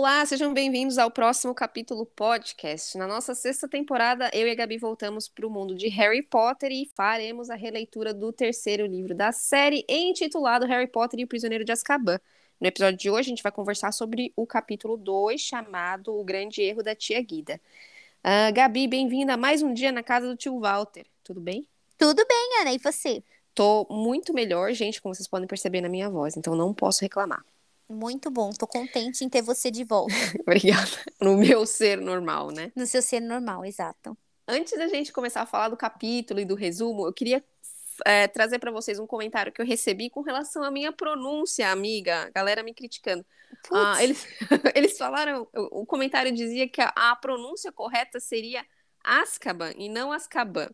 Olá, 0.00 0.24
sejam 0.24 0.54
bem-vindos 0.54 0.96
ao 0.96 1.10
próximo 1.10 1.52
capítulo 1.52 2.06
podcast. 2.06 2.96
Na 2.96 3.04
nossa 3.04 3.34
sexta 3.34 3.66
temporada, 3.66 4.30
eu 4.32 4.46
e 4.46 4.50
a 4.52 4.54
Gabi 4.54 4.78
voltamos 4.78 5.28
para 5.28 5.44
o 5.44 5.50
mundo 5.50 5.74
de 5.74 5.88
Harry 5.88 6.22
Potter 6.22 6.70
e 6.70 6.88
faremos 6.94 7.50
a 7.50 7.56
releitura 7.56 8.14
do 8.14 8.32
terceiro 8.32 8.86
livro 8.86 9.12
da 9.12 9.32
série, 9.32 9.84
intitulado 9.88 10.66
Harry 10.66 10.86
Potter 10.86 11.18
e 11.18 11.24
o 11.24 11.26
Prisioneiro 11.26 11.64
de 11.64 11.72
Azkaban. 11.72 12.20
No 12.60 12.68
episódio 12.68 12.96
de 12.96 13.10
hoje, 13.10 13.26
a 13.26 13.30
gente 13.30 13.42
vai 13.42 13.50
conversar 13.50 13.90
sobre 13.90 14.32
o 14.36 14.46
capítulo 14.46 14.96
2, 14.96 15.40
chamado 15.40 16.16
O 16.16 16.22
Grande 16.22 16.62
Erro 16.62 16.80
da 16.80 16.94
Tia 16.94 17.20
Guida. 17.20 17.60
Uh, 18.20 18.54
Gabi, 18.54 18.86
bem-vinda 18.86 19.34
a 19.34 19.36
mais 19.36 19.62
um 19.62 19.74
dia 19.74 19.90
na 19.90 20.04
casa 20.04 20.28
do 20.28 20.36
tio 20.36 20.60
Walter. 20.60 21.06
Tudo 21.24 21.40
bem? 21.40 21.66
Tudo 21.98 22.24
bem, 22.24 22.60
Ana, 22.60 22.72
e 22.72 22.78
você? 22.78 23.20
Tô 23.52 23.84
muito 23.90 24.32
melhor, 24.32 24.72
gente, 24.74 25.02
como 25.02 25.12
vocês 25.12 25.26
podem 25.26 25.48
perceber 25.48 25.80
na 25.80 25.88
minha 25.88 26.08
voz, 26.08 26.36
então 26.36 26.54
não 26.54 26.72
posso 26.72 27.00
reclamar. 27.02 27.44
Muito 27.88 28.30
bom, 28.30 28.50
tô 28.50 28.66
contente 28.66 29.24
em 29.24 29.28
ter 29.28 29.40
você 29.42 29.70
de 29.70 29.82
volta. 29.82 30.12
Obrigada. 30.40 30.90
No 31.20 31.36
meu 31.36 31.64
ser 31.64 31.98
normal, 31.98 32.50
né? 32.50 32.70
No 32.76 32.86
seu 32.86 33.00
ser 33.00 33.20
normal, 33.20 33.64
exato. 33.64 34.16
Antes 34.46 34.76
da 34.78 34.88
gente 34.88 35.12
começar 35.12 35.42
a 35.42 35.46
falar 35.46 35.68
do 35.68 35.76
capítulo 35.76 36.40
e 36.40 36.44
do 36.44 36.54
resumo, 36.54 37.06
eu 37.06 37.12
queria 37.12 37.42
é, 38.04 38.28
trazer 38.28 38.58
para 38.58 38.70
vocês 38.70 38.98
um 38.98 39.06
comentário 39.06 39.52
que 39.52 39.60
eu 39.60 39.66
recebi 39.66 40.10
com 40.10 40.20
relação 40.20 40.62
à 40.62 40.70
minha 40.70 40.92
pronúncia, 40.92 41.70
amiga. 41.70 42.30
Galera 42.34 42.62
me 42.62 42.74
criticando. 42.74 43.24
Ah, 43.72 44.02
eles, 44.02 44.26
eles 44.74 44.98
falaram, 44.98 45.48
o, 45.54 45.82
o 45.82 45.86
comentário 45.86 46.32
dizia 46.32 46.68
que 46.68 46.80
a, 46.80 46.92
a 46.94 47.16
pronúncia 47.16 47.72
correta 47.72 48.20
seria 48.20 48.64
Azkaban 49.02 49.72
e 49.76 49.88
não 49.88 50.12
Azkaban. 50.12 50.70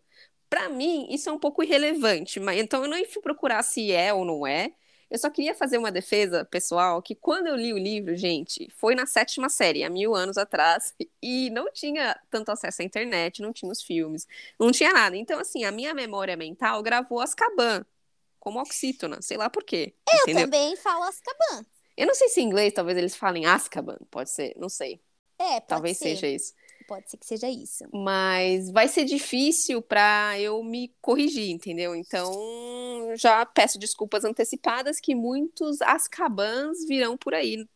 Para 0.51 0.69
mim, 0.69 1.07
isso 1.11 1.29
é 1.29 1.33
um 1.33 1.39
pouco 1.39 1.63
irrelevante, 1.63 2.39
mas 2.39 2.61
então 2.61 2.83
eu 2.83 2.89
não 2.89 3.05
fui 3.07 3.23
procurar 3.23 3.63
se 3.63 3.93
é 3.93 4.13
ou 4.13 4.25
não 4.25 4.47
é. 4.47 4.73
Eu 5.11 5.19
só 5.19 5.31
queria 5.31 5.55
fazer 5.55 5.79
uma 5.79 5.93
defesa 5.93 6.45
pessoal 6.45 7.01
que 7.03 7.15
quando 7.15 7.47
eu 7.47 7.57
li 7.57 7.73
o 7.73 7.79
livro, 7.79 8.17
gente, 8.17 8.69
foi 8.77 8.95
na 8.95 9.07
sétima 9.07 9.49
série, 9.49 9.85
há 9.85 9.91
mil 9.91 10.15
anos 10.15 10.37
atrás, 10.37 10.95
e 11.23 11.51
não 11.51 11.71
tinha 11.73 12.19
tanto 12.31 12.51
acesso 12.51 12.83
à 12.83 12.85
internet, 12.85 13.43
não 13.43 13.53
tinha 13.53 13.71
os 13.71 13.83
filmes, 13.83 14.27
não 14.59 14.71
tinha 14.73 14.93
nada. 14.93 15.17
Então, 15.17 15.39
assim, 15.39 15.65
a 15.65 15.73
minha 15.73 15.95
memória 15.95 16.37
mental 16.37 16.83
gravou 16.83 17.21
Azkaban 17.21 17.85
como 18.39 18.61
oxítona, 18.61 19.23
sei 19.23 19.37
lá 19.37 19.49
por 19.49 19.65
quê. 19.65 19.95
Eu 20.07 20.19
entendeu? 20.23 20.43
também 20.45 20.77
falo 20.77 21.05
Azkaban. 21.05 21.65
Eu 21.97 22.07
não 22.07 22.15
sei 22.15 22.29
se 22.29 22.41
em 22.41 22.45
inglês 22.45 22.73
talvez 22.75 22.99
eles 22.99 23.17
falem 23.17 23.47
Azkaban, 23.47 23.97
pode 24.11 24.31
ser, 24.31 24.55
não 24.59 24.69
sei. 24.69 25.01
É, 25.39 25.61
pode 25.61 25.67
Talvez 25.67 25.99
ser. 25.99 26.17
seja 26.17 26.27
isso. 26.29 26.53
Pode 26.87 27.11
ser 27.11 27.17
que 27.17 27.27
seja 27.27 27.49
isso. 27.49 27.85
Mas 27.93 28.71
vai 28.71 28.89
ser 28.89 29.05
difícil 29.05 29.81
para 29.81 30.39
eu 30.39 30.63
me 30.63 30.95
corrigir, 31.01 31.51
entendeu? 31.51 31.95
Então, 31.95 32.31
já 33.17 33.45
peço 33.47 33.79
desculpas 33.79 34.25
antecipadas 34.25 35.01
que 35.01 35.15
muitos 35.15 35.81
Azkabans 35.83 36.87
virão 36.87 37.17
por 37.17 37.35
aí, 37.35 37.69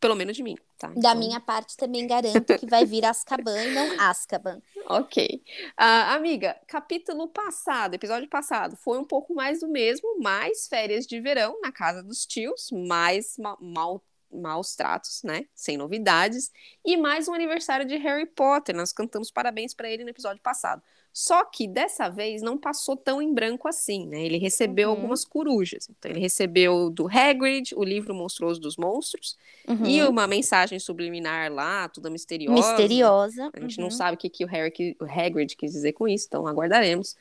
pelo 0.00 0.16
menos 0.16 0.36
de 0.36 0.42
mim, 0.42 0.56
tá? 0.78 0.88
Da 0.96 1.14
Então, 1.14 1.14
minha 1.14 1.40
parte, 1.40 1.76
também 1.76 2.06
garanto 2.06 2.54
que 2.56 2.66
vai 2.66 2.84
vir 2.84 3.04
Azkaban 3.04 3.64
e 3.64 3.70
não 3.70 4.00
Azkaban. 4.00 4.60
Ok. 4.88 5.42
Ah, 5.76 6.14
amiga, 6.14 6.60
capítulo 6.66 7.28
passado, 7.28 7.94
episódio 7.94 8.28
passado, 8.28 8.76
foi 8.76 8.98
um 8.98 9.04
pouco 9.04 9.32
mais 9.32 9.60
do 9.60 9.68
mesmo, 9.68 10.18
mais 10.20 10.66
férias 10.66 11.06
de 11.06 11.20
verão 11.20 11.60
na 11.62 11.70
casa 11.70 12.02
dos 12.02 12.26
tios, 12.26 12.68
mais 12.72 13.36
ma 13.38 13.56
mal 13.60 14.02
maus 14.34 14.74
tratos, 14.74 15.22
né? 15.22 15.44
Sem 15.54 15.76
novidades. 15.76 16.50
E 16.84 16.96
mais 16.96 17.28
um 17.28 17.34
aniversário 17.34 17.84
de 17.86 17.96
Harry 17.96 18.26
Potter. 18.26 18.74
Nós 18.74 18.92
cantamos 18.92 19.30
parabéns 19.30 19.74
para 19.74 19.90
ele 19.90 20.04
no 20.04 20.10
episódio 20.10 20.42
passado. 20.42 20.82
Só 21.12 21.44
que 21.44 21.68
dessa 21.68 22.08
vez 22.08 22.40
não 22.40 22.56
passou 22.56 22.96
tão 22.96 23.20
em 23.20 23.34
branco 23.34 23.68
assim, 23.68 24.06
né? 24.06 24.24
Ele 24.24 24.38
recebeu 24.38 24.88
Uhum. 24.88 24.94
algumas 24.96 25.24
corujas. 25.24 25.88
Então 25.90 26.10
ele 26.10 26.20
recebeu 26.20 26.88
do 26.88 27.06
Hagrid 27.06 27.74
o 27.76 27.84
livro 27.84 28.14
Monstruoso 28.14 28.60
dos 28.60 28.76
Monstros 28.78 29.36
Uhum. 29.68 29.84
e 29.86 30.02
uma 30.02 30.26
mensagem 30.26 30.78
subliminar 30.78 31.52
lá, 31.52 31.88
toda 31.88 32.08
misteriosa. 32.08 32.54
Misteriosa. 32.54 33.50
A 33.52 33.60
gente 33.60 33.76
uhum. 33.78 33.84
não 33.84 33.90
sabe 33.90 34.14
o 34.14 34.18
que, 34.18 34.30
que 34.30 34.44
o, 34.44 34.48
Harry, 34.48 34.70
que 34.70 34.96
o 35.00 35.04
Hagrid 35.04 35.54
quis 35.56 35.72
dizer 35.72 35.92
com 35.92 36.08
isso, 36.08 36.26
então 36.28 36.46
aguardaremos. 36.46 37.14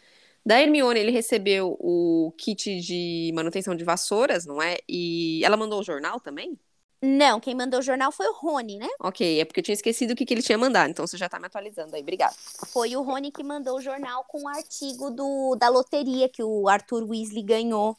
Da 0.46 0.60
Hermione, 0.60 1.00
ele 1.00 1.12
recebeu 1.12 1.78
o 1.80 2.34
kit 2.38 2.80
de 2.80 3.32
manutenção 3.36 3.76
de 3.76 3.84
vassouras, 3.84 4.46
não 4.46 4.60
é? 4.62 4.78
E 4.90 5.44
ela 5.46 5.56
mandou 5.56 5.80
o 5.80 5.84
jornal 5.84 6.20
também? 6.20 6.58
Não, 7.04 7.40
quem 7.40 7.56
mandou 7.56 7.80
o 7.80 7.84
jornal 7.84 8.12
foi 8.12 8.28
o 8.28 8.34
Rony, 8.34 8.78
né? 8.78 8.88
Ok, 9.00 9.40
é 9.40 9.46
porque 9.46 9.60
eu 9.60 9.64
tinha 9.64 9.74
esquecido 9.74 10.12
o 10.12 10.16
que, 10.16 10.26
que 10.26 10.34
ele 10.34 10.42
tinha 10.44 10.58
mandado, 10.58 10.92
então 10.92 11.06
você 11.06 11.18
já 11.18 11.28
tá 11.28 11.40
me 11.40 11.48
atualizando 11.48 11.96
aí, 11.96 12.02
obrigada. 12.02 12.36
Foi 12.72 12.96
o 12.96 13.02
Rony 13.02 13.32
que 13.32 13.44
mandou 13.44 13.78
o 13.78 13.82
jornal 13.82 14.24
com 14.26 14.44
o 14.44 14.48
artigo 14.48 15.10
do, 15.10 15.56
da 15.56 15.68
loteria 15.68 16.30
que 16.30 16.44
o 16.44 16.68
Arthur 16.70 17.04
Weasley 17.10 17.44
ganhou 17.44 17.98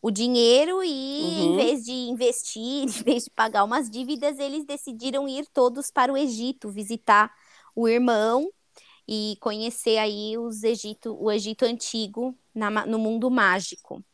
o 0.00 0.10
dinheiro 0.10 0.82
e, 0.82 0.88
Uhum. 0.88 1.52
em 1.52 1.56
vez 1.56 1.84
de 1.84 1.92
investir, 1.92 2.84
em 2.84 2.86
vez 2.86 3.24
de 3.24 3.30
pagar 3.30 3.64
umas 3.64 3.90
dívidas, 3.90 4.38
eles 4.38 4.64
decidiram 4.64 5.28
ir 5.28 5.46
todos 5.52 5.90
para 5.90 6.12
o 6.12 6.16
Egito 6.16 6.70
visitar 6.70 7.30
o 7.74 7.86
irmão 7.88 8.50
e 9.08 9.36
conhecer 9.40 9.98
aí 9.98 10.38
os 10.38 10.62
Egito, 10.62 11.16
o 11.20 11.30
Egito 11.30 11.64
antigo 11.64 12.36
na 12.54 12.70
no 12.86 12.98
mundo 12.98 13.30
mágico. 13.30 14.04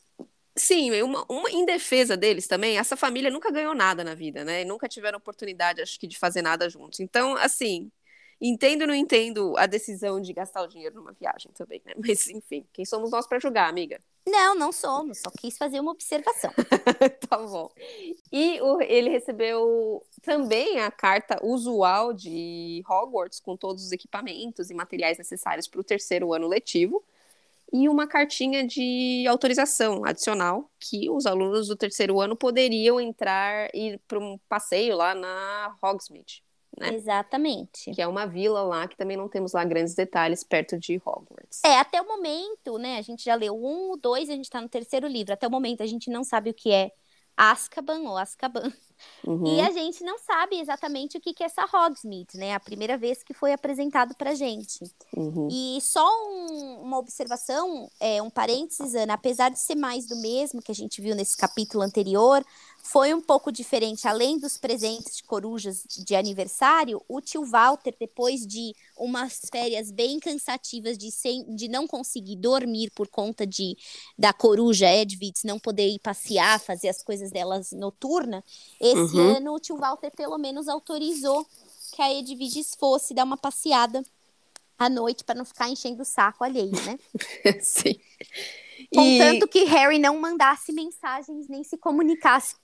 Sim, 0.56 0.92
uma, 1.02 1.24
uma 1.28 1.50
em 1.50 1.64
defesa 1.66 2.16
deles 2.16 2.46
também, 2.46 2.78
essa 2.78 2.96
família 2.96 3.30
nunca 3.30 3.50
ganhou 3.50 3.74
nada 3.74 4.04
na 4.04 4.14
vida, 4.14 4.44
né? 4.44 4.64
Nunca 4.64 4.88
tiveram 4.88 5.18
oportunidade, 5.18 5.82
acho 5.82 5.98
que, 5.98 6.06
de 6.06 6.16
fazer 6.16 6.42
nada 6.42 6.68
juntos. 6.70 7.00
Então, 7.00 7.36
assim, 7.36 7.90
entendo 8.40 8.82
ou 8.82 8.86
não 8.86 8.94
entendo 8.94 9.56
a 9.58 9.66
decisão 9.66 10.20
de 10.20 10.32
gastar 10.32 10.62
o 10.62 10.68
dinheiro 10.68 10.94
numa 10.94 11.12
viagem 11.12 11.50
também, 11.52 11.82
né? 11.84 11.92
Mas, 11.98 12.28
enfim, 12.28 12.64
quem 12.72 12.84
somos 12.84 13.10
nós 13.10 13.26
para 13.26 13.40
julgar, 13.40 13.68
amiga? 13.68 14.00
Não, 14.26 14.54
não 14.54 14.70
somos, 14.70 15.18
só 15.18 15.30
quis 15.30 15.58
fazer 15.58 15.80
uma 15.80 15.90
observação. 15.90 16.52
Tá 17.28 17.36
bom. 17.38 17.70
E 18.32 18.60
o- 18.60 18.80
ele 18.82 19.10
recebeu 19.10 20.04
também 20.22 20.80
a 20.80 20.90
carta 20.90 21.38
usual 21.44 22.12
de 22.12 22.82
Hogwarts, 22.88 23.40
com 23.40 23.56
todos 23.56 23.84
os 23.84 23.92
equipamentos 23.92 24.70
e 24.70 24.74
materiais 24.74 25.18
necessários 25.18 25.66
para 25.68 25.80
o 25.80 25.84
terceiro 25.84 26.32
ano 26.32 26.46
letivo, 26.48 27.04
e 27.74 27.88
uma 27.88 28.06
cartinha 28.06 28.64
de 28.64 29.26
autorização 29.28 30.04
adicional 30.04 30.70
que 30.78 31.10
os 31.10 31.26
alunos 31.26 31.66
do 31.66 31.74
terceiro 31.74 32.20
ano 32.20 32.36
poderiam 32.36 33.00
entrar 33.00 33.68
e 33.74 33.94
ir 33.94 34.00
para 34.06 34.20
um 34.20 34.38
passeio 34.48 34.96
lá 34.96 35.12
na 35.12 35.76
Hogsmeade, 35.82 36.44
né? 36.78 36.94
Exatamente. 36.94 37.90
Que 37.90 38.00
é 38.00 38.06
uma 38.06 38.26
vila 38.26 38.62
lá 38.62 38.86
que 38.86 38.96
também 38.96 39.16
não 39.16 39.28
temos 39.28 39.54
lá 39.54 39.64
grandes 39.64 39.96
detalhes 39.96 40.44
perto 40.44 40.78
de 40.78 41.02
Hogwarts. 41.04 41.62
É, 41.64 41.80
até 41.80 42.00
o 42.00 42.06
momento, 42.06 42.78
né? 42.78 42.96
A 42.96 43.02
gente 43.02 43.24
já 43.24 43.34
leu 43.34 43.56
um, 43.56 43.98
dois, 43.98 44.30
a 44.30 44.34
gente 44.34 44.48
tá 44.48 44.60
no 44.60 44.68
terceiro 44.68 45.08
livro. 45.08 45.32
Até 45.32 45.48
o 45.48 45.50
momento 45.50 45.82
a 45.82 45.86
gente 45.86 46.08
não 46.10 46.22
sabe 46.22 46.50
o 46.50 46.54
que 46.54 46.70
é 46.70 46.92
Azkaban 47.36 48.02
ou 48.02 48.16
Azkaban. 48.16 48.72
Uhum. 49.26 49.46
E 49.46 49.60
a 49.60 49.70
gente 49.70 50.04
não 50.04 50.18
sabe 50.18 50.60
exatamente 50.60 51.16
o 51.16 51.20
que 51.20 51.32
que 51.34 51.42
é 51.42 51.46
essa 51.46 51.64
Hogsmeade, 51.64 52.36
né? 52.36 52.54
A 52.54 52.60
primeira 52.60 52.96
vez 52.96 53.22
que 53.22 53.34
foi 53.34 53.52
apresentado 53.52 54.14
pra 54.16 54.34
gente. 54.34 54.80
Uhum. 55.16 55.48
E 55.50 55.78
só 55.80 56.06
um- 56.28 56.82
uma 56.82 56.98
observação, 56.98 57.88
é, 58.00 58.22
um 58.22 58.30
parênteses, 58.30 58.94
Ana, 58.94 59.14
apesar 59.14 59.48
de 59.50 59.58
ser 59.58 59.74
mais 59.74 60.06
do 60.06 60.16
mesmo 60.16 60.62
que 60.62 60.72
a 60.72 60.74
gente 60.74 61.00
viu 61.00 61.14
nesse 61.14 61.36
capítulo 61.36 61.82
anterior, 61.82 62.44
foi 62.86 63.14
um 63.14 63.20
pouco 63.20 63.50
diferente. 63.50 64.06
Além 64.06 64.38
dos 64.38 64.58
presentes 64.58 65.16
de 65.16 65.22
corujas 65.24 65.84
de 66.04 66.14
aniversário, 66.14 67.02
o 67.08 67.20
tio 67.20 67.44
Walter, 67.44 67.94
depois 67.98 68.46
de 68.46 68.74
umas 68.96 69.40
férias 69.50 69.90
bem 69.90 70.20
cansativas 70.20 70.98
de, 70.98 71.10
sem, 71.10 71.44
de 71.56 71.66
não 71.66 71.86
conseguir 71.86 72.36
dormir 72.36 72.90
por 72.94 73.08
conta 73.08 73.46
de 73.46 73.76
da 74.18 74.32
coruja 74.32 74.86
Edwitz 74.94 75.44
não 75.44 75.58
poder 75.58 75.88
ir 75.88 75.98
passear, 75.98 76.60
fazer 76.60 76.88
as 76.88 77.02
coisas 77.02 77.30
delas 77.30 77.72
noturna, 77.72 78.44
esse 78.78 79.18
Uhum. 79.18 79.36
ano 79.36 79.54
o 79.54 79.58
tio 79.60 79.76
Walter 79.78 80.10
pelo 80.14 80.36
menos 80.38 80.68
autorizou 80.68 81.46
que 81.90 82.02
a 82.02 82.12
Edviges 82.12 82.74
fosse 82.78 83.14
dar 83.14 83.24
uma 83.24 83.36
passeada 83.36 84.04
à 84.78 84.88
noite 84.90 85.24
para 85.24 85.36
não 85.36 85.44
ficar 85.44 85.68
enchendo 85.70 86.02
o 86.02 86.06
saco 86.06 86.44
alheio, 86.44 86.80
né? 86.82 86.98
Sim. 87.62 88.00
E- 88.92 88.94
Contanto 88.94 89.48
que 89.48 89.64
Harry 89.64 89.98
não 89.98 90.18
mandasse 90.20 90.72
mensagens 90.72 91.48
nem 91.48 91.64
se 91.64 91.76
comunicasse 91.76 92.54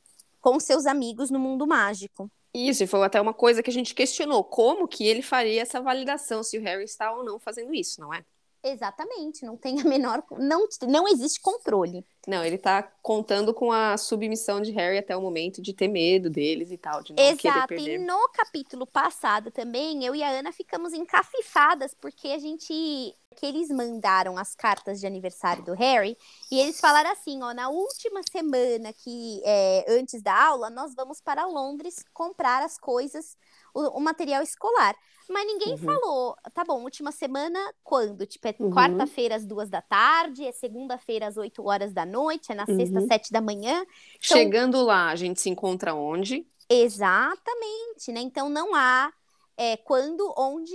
com 0.40 0.58
seus 0.58 0.86
amigos 0.86 1.30
no 1.30 1.38
mundo 1.38 1.66
mágico. 1.66 2.30
Isso, 2.52 2.82
e 2.82 2.86
foi 2.86 3.02
até 3.02 3.20
uma 3.20 3.34
coisa 3.34 3.62
que 3.62 3.70
a 3.70 3.72
gente 3.72 3.94
questionou, 3.94 4.42
como 4.42 4.88
que 4.88 5.06
ele 5.06 5.22
faria 5.22 5.62
essa 5.62 5.80
validação, 5.80 6.42
se 6.42 6.58
o 6.58 6.62
Harry 6.62 6.84
está 6.84 7.12
ou 7.12 7.24
não 7.24 7.38
fazendo 7.38 7.72
isso, 7.72 8.00
não 8.00 8.12
é? 8.12 8.24
Exatamente, 8.62 9.44
não 9.44 9.56
tem 9.56 9.80
a 9.80 9.84
menor. 9.84 10.22
Não, 10.32 10.66
não 10.86 11.08
existe 11.08 11.40
controle. 11.40 12.04
Não, 12.26 12.44
ele 12.44 12.58
tá 12.58 12.82
contando 13.02 13.54
com 13.54 13.72
a 13.72 13.96
submissão 13.96 14.60
de 14.60 14.70
Harry 14.72 14.98
até 14.98 15.16
o 15.16 15.22
momento 15.22 15.62
de 15.62 15.72
ter 15.72 15.88
medo 15.88 16.28
deles 16.28 16.70
e 16.70 16.76
tal, 16.76 17.02
de 17.02 17.14
não 17.14 17.16
querer 17.16 17.54
Exato. 17.54 17.74
E 17.74 17.76
perder. 17.76 17.98
no 17.98 18.28
capítulo 18.28 18.86
passado 18.86 19.50
também, 19.50 20.04
eu 20.04 20.14
e 20.14 20.22
a 20.22 20.28
Ana 20.28 20.52
ficamos 20.52 20.92
encafifadas, 20.92 21.94
porque 21.94 22.28
a 22.28 22.38
gente. 22.38 23.14
Que 23.40 23.46
eles 23.46 23.70
mandaram 23.70 24.36
as 24.36 24.54
cartas 24.54 25.00
de 25.00 25.06
aniversário 25.06 25.64
do 25.64 25.72
Harry, 25.72 26.14
e 26.52 26.60
eles 26.60 26.78
falaram 26.78 27.10
assim: 27.10 27.42
ó, 27.42 27.54
na 27.54 27.70
última 27.70 28.20
semana 28.30 28.92
que 28.92 29.40
é, 29.44 29.86
antes 29.88 30.20
da 30.22 30.34
aula, 30.48 30.68
nós 30.68 30.94
vamos 30.94 31.20
para 31.22 31.46
Londres 31.46 32.04
comprar 32.12 32.62
as 32.62 32.76
coisas, 32.78 33.38
o, 33.72 33.98
o 33.98 34.00
material 34.00 34.42
escolar. 34.42 34.94
Mas 35.28 35.46
ninguém 35.46 35.74
Uhum. 35.74 35.86
falou, 35.86 36.36
tá 36.52 36.64
bom, 36.64 36.82
última 36.82 37.12
semana 37.12 37.58
quando? 37.84 38.26
Tipo, 38.26 38.48
é 38.48 38.52
Uhum. 38.58 38.68
quarta-feira 38.74 39.36
às 39.36 39.46
duas 39.46 39.70
da 39.70 39.80
tarde, 39.80 40.44
é 40.44 40.52
segunda-feira 40.52 41.26
às 41.28 41.36
oito 41.36 41.64
horas 41.64 41.92
da 41.94 42.04
noite, 42.04 42.50
é 42.52 42.54
na 42.54 42.66
sexta, 42.66 43.00
Uhum. 43.00 43.06
sete 43.06 43.32
da 43.32 43.40
manhã. 43.40 43.86
Chegando 44.20 44.82
lá, 44.84 45.08
a 45.10 45.16
gente 45.16 45.40
se 45.40 45.48
encontra 45.48 45.94
onde? 45.94 46.46
Exatamente, 46.68 48.12
né? 48.12 48.20
Então 48.20 48.48
não 48.48 48.74
há 48.74 49.12
é, 49.56 49.76
quando, 49.76 50.32
onde 50.36 50.74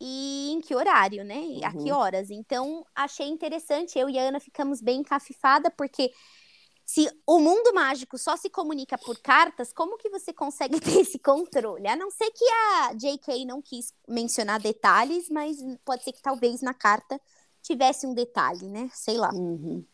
e 0.00 0.52
em 0.52 0.60
que 0.60 0.74
horário, 0.74 1.24
né? 1.24 1.36
Uhum. 1.36 1.60
A 1.64 1.70
que 1.72 1.90
uhum. 1.90 1.96
horas. 1.96 2.30
Então, 2.30 2.84
achei 2.94 3.28
interessante. 3.28 3.98
Eu 3.98 4.08
e 4.08 4.18
a 4.18 4.22
Ana 4.28 4.40
ficamos 4.40 4.80
bem 4.80 5.00
encafifada, 5.00 5.70
porque 5.70 6.12
se 6.84 7.10
o 7.26 7.40
mundo 7.40 7.74
mágico 7.74 8.16
só 8.16 8.36
se 8.36 8.48
comunica 8.48 8.96
por 8.96 9.18
cartas, 9.20 9.72
como 9.72 9.98
que 9.98 10.08
você 10.08 10.32
consegue 10.32 10.78
ter 10.80 11.00
esse 11.00 11.18
controle? 11.18 11.88
A 11.88 11.96
não 11.96 12.10
ser 12.10 12.30
que 12.30 12.44
a 12.44 12.94
J.K. 12.94 13.44
não 13.44 13.60
quis 13.60 13.92
mencionar 14.08 14.60
detalhes, 14.60 15.28
mas 15.28 15.56
pode 15.84 16.04
ser 16.04 16.12
que 16.12 16.22
talvez 16.22 16.62
na 16.62 16.72
carta 16.72 17.20
tivesse 17.60 18.06
um 18.06 18.14
detalhe, 18.14 18.68
né? 18.68 18.88
Sei 18.92 19.16
lá. 19.16 19.30
Uhum. 19.32 19.84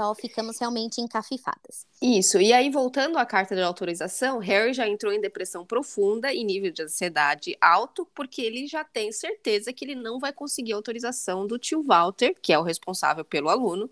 Só 0.00 0.14
ficamos 0.14 0.56
realmente 0.58 1.00
encafifadas. 1.00 1.84
Isso. 2.00 2.40
E 2.40 2.52
aí, 2.52 2.70
voltando 2.70 3.18
à 3.18 3.26
carta 3.26 3.56
de 3.56 3.62
autorização, 3.62 4.38
Harry 4.38 4.72
já 4.72 4.86
entrou 4.86 5.12
em 5.12 5.20
depressão 5.20 5.66
profunda 5.66 6.32
e 6.32 6.44
nível 6.44 6.70
de 6.70 6.82
ansiedade 6.82 7.56
alto, 7.60 8.06
porque 8.14 8.40
ele 8.40 8.68
já 8.68 8.84
tem 8.84 9.10
certeza 9.10 9.72
que 9.72 9.84
ele 9.84 9.96
não 9.96 10.20
vai 10.20 10.32
conseguir 10.32 10.72
autorização 10.72 11.48
do 11.48 11.58
tio 11.58 11.82
Walter, 11.82 12.32
que 12.40 12.52
é 12.52 12.58
o 12.58 12.62
responsável 12.62 13.24
pelo 13.24 13.48
aluno, 13.48 13.90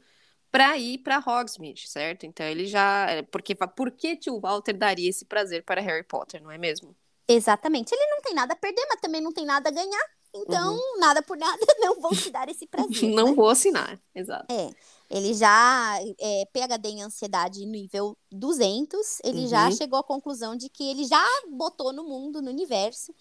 para 0.48 0.78
ir 0.78 0.98
para 0.98 1.18
Hogsmeade, 1.18 1.88
certo? 1.88 2.24
Então 2.24 2.46
ele 2.46 2.66
já. 2.66 3.10
É, 3.10 3.22
porque 3.22 3.56
por 3.56 3.90
que 3.90 4.16
tio 4.16 4.38
Walter 4.38 4.74
daria 4.74 5.10
esse 5.10 5.24
prazer 5.24 5.64
para 5.64 5.80
Harry 5.80 6.04
Potter, 6.04 6.40
não 6.40 6.52
é 6.52 6.56
mesmo? 6.56 6.94
Exatamente. 7.26 7.92
Ele 7.92 8.06
não 8.12 8.20
tem 8.20 8.32
nada 8.32 8.52
a 8.52 8.56
perder, 8.56 8.86
mas 8.88 9.00
também 9.00 9.20
não 9.20 9.32
tem 9.32 9.44
nada 9.44 9.70
a 9.70 9.72
ganhar. 9.72 10.06
Então, 10.32 10.74
uhum. 10.74 11.00
nada 11.00 11.20
por 11.22 11.36
nada, 11.36 11.58
não 11.80 12.00
vou 12.00 12.14
te 12.14 12.30
dar 12.30 12.48
esse 12.48 12.66
prazer. 12.66 13.10
não 13.10 13.30
né? 13.30 13.34
vou 13.34 13.48
assinar, 13.48 13.98
exato. 14.14 14.46
É. 14.52 14.70
Ele 15.08 15.34
já 15.34 15.98
é 16.18 16.44
PhD 16.52 16.88
em 16.88 17.02
ansiedade 17.02 17.64
nível 17.64 18.16
200, 18.32 19.20
ele 19.22 19.42
uhum. 19.42 19.48
já 19.48 19.70
chegou 19.70 19.98
à 19.98 20.02
conclusão 20.02 20.56
de 20.56 20.68
que 20.68 20.82
ele 20.82 21.04
já 21.04 21.24
botou 21.50 21.92
no 21.92 22.04
mundo, 22.04 22.42
no 22.42 22.50
universo, 22.50 23.14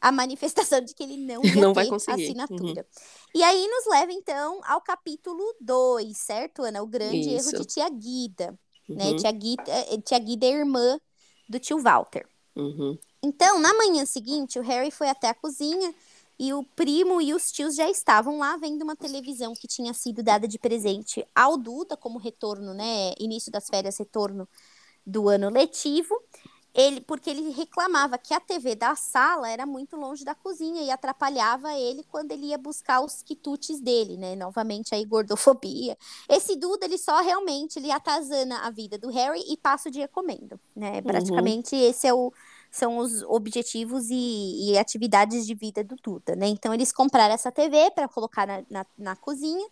a 0.00 0.12
manifestação 0.12 0.80
de 0.80 0.94
que 0.94 1.02
ele 1.02 1.16
não, 1.16 1.42
não 1.60 1.74
vai 1.74 1.86
conseguir. 1.88 2.24
assinatura. 2.24 2.82
Uhum. 2.82 3.40
E 3.40 3.42
aí 3.42 3.66
nos 3.66 3.86
leva, 3.86 4.12
então, 4.12 4.60
ao 4.64 4.80
capítulo 4.80 5.42
2, 5.60 6.16
certo, 6.16 6.62
Ana? 6.62 6.82
O 6.82 6.86
grande 6.86 7.34
Isso. 7.34 7.50
erro 7.50 7.58
de 7.60 7.66
Tia 7.66 7.88
Guida. 7.88 8.58
Né? 8.88 9.06
Uhum. 9.06 9.10
Né? 9.12 9.18
Tia, 9.18 9.32
Guida, 9.32 9.64
eh, 9.66 10.00
Tia 10.00 10.18
Guida 10.18 10.46
é 10.46 10.50
irmã 10.50 11.00
do 11.48 11.58
tio 11.58 11.80
Walter. 11.80 12.26
Uhum. 12.54 12.96
Então, 13.22 13.58
na 13.58 13.74
manhã 13.74 14.06
seguinte, 14.06 14.58
o 14.58 14.62
Harry 14.62 14.90
foi 14.90 15.08
até 15.08 15.28
a 15.28 15.34
cozinha 15.34 15.92
e 16.38 16.52
o 16.52 16.62
primo 16.62 17.20
e 17.20 17.32
os 17.32 17.50
tios 17.50 17.74
já 17.74 17.88
estavam 17.88 18.38
lá 18.38 18.56
vendo 18.56 18.82
uma 18.82 18.96
televisão 18.96 19.54
que 19.54 19.66
tinha 19.66 19.94
sido 19.94 20.22
dada 20.22 20.46
de 20.46 20.58
presente 20.58 21.26
ao 21.34 21.56
Duda 21.56 21.96
como 21.96 22.18
retorno, 22.18 22.74
né? 22.74 23.14
Início 23.18 23.50
das 23.50 23.68
férias, 23.68 23.98
retorno 23.98 24.48
do 25.06 25.28
ano 25.28 25.48
letivo 25.48 26.14
ele 26.76 27.00
porque 27.00 27.30
ele 27.30 27.50
reclamava 27.50 28.18
que 28.18 28.34
a 28.34 28.38
TV 28.38 28.74
da 28.74 28.94
sala 28.94 29.48
era 29.48 29.64
muito 29.64 29.96
longe 29.96 30.24
da 30.24 30.34
cozinha 30.34 30.82
e 30.82 30.90
atrapalhava 30.90 31.72
ele 31.72 32.04
quando 32.04 32.32
ele 32.32 32.48
ia 32.48 32.58
buscar 32.58 33.00
os 33.00 33.22
quitutes 33.22 33.80
dele, 33.80 34.18
né? 34.18 34.36
Novamente 34.36 34.94
aí 34.94 35.02
gordofobia. 35.06 35.96
Esse 36.28 36.54
Duda 36.54 36.84
ele 36.84 36.98
só 36.98 37.22
realmente 37.22 37.78
ele 37.78 37.90
atazana 37.90 38.58
a 38.58 38.70
vida 38.70 38.98
do 38.98 39.08
Harry 39.08 39.42
e 39.48 39.56
passa 39.56 39.88
o 39.88 39.92
dia 39.92 40.06
comendo, 40.06 40.60
né? 40.76 40.96
Uhum. 40.96 41.02
Praticamente 41.02 41.74
uhum. 41.74 41.82
esse 41.82 42.06
é 42.06 42.12
o 42.12 42.30
são 42.70 42.98
os 42.98 43.22
objetivos 43.22 44.10
e, 44.10 44.72
e, 44.72 44.78
atividades 44.78 45.46
de 45.46 45.54
vida 45.54 45.82
do 45.82 45.96
Duda, 45.96 46.36
né? 46.36 46.46
Então 46.48 46.74
eles 46.74 46.92
compraram 46.92 47.34
essa 47.34 47.50
TV 47.50 47.90
para 47.92 48.08
colocar 48.08 48.46
na, 48.46 48.62
na, 48.68 48.86
na, 48.98 49.16
cozinha, 49.16 49.66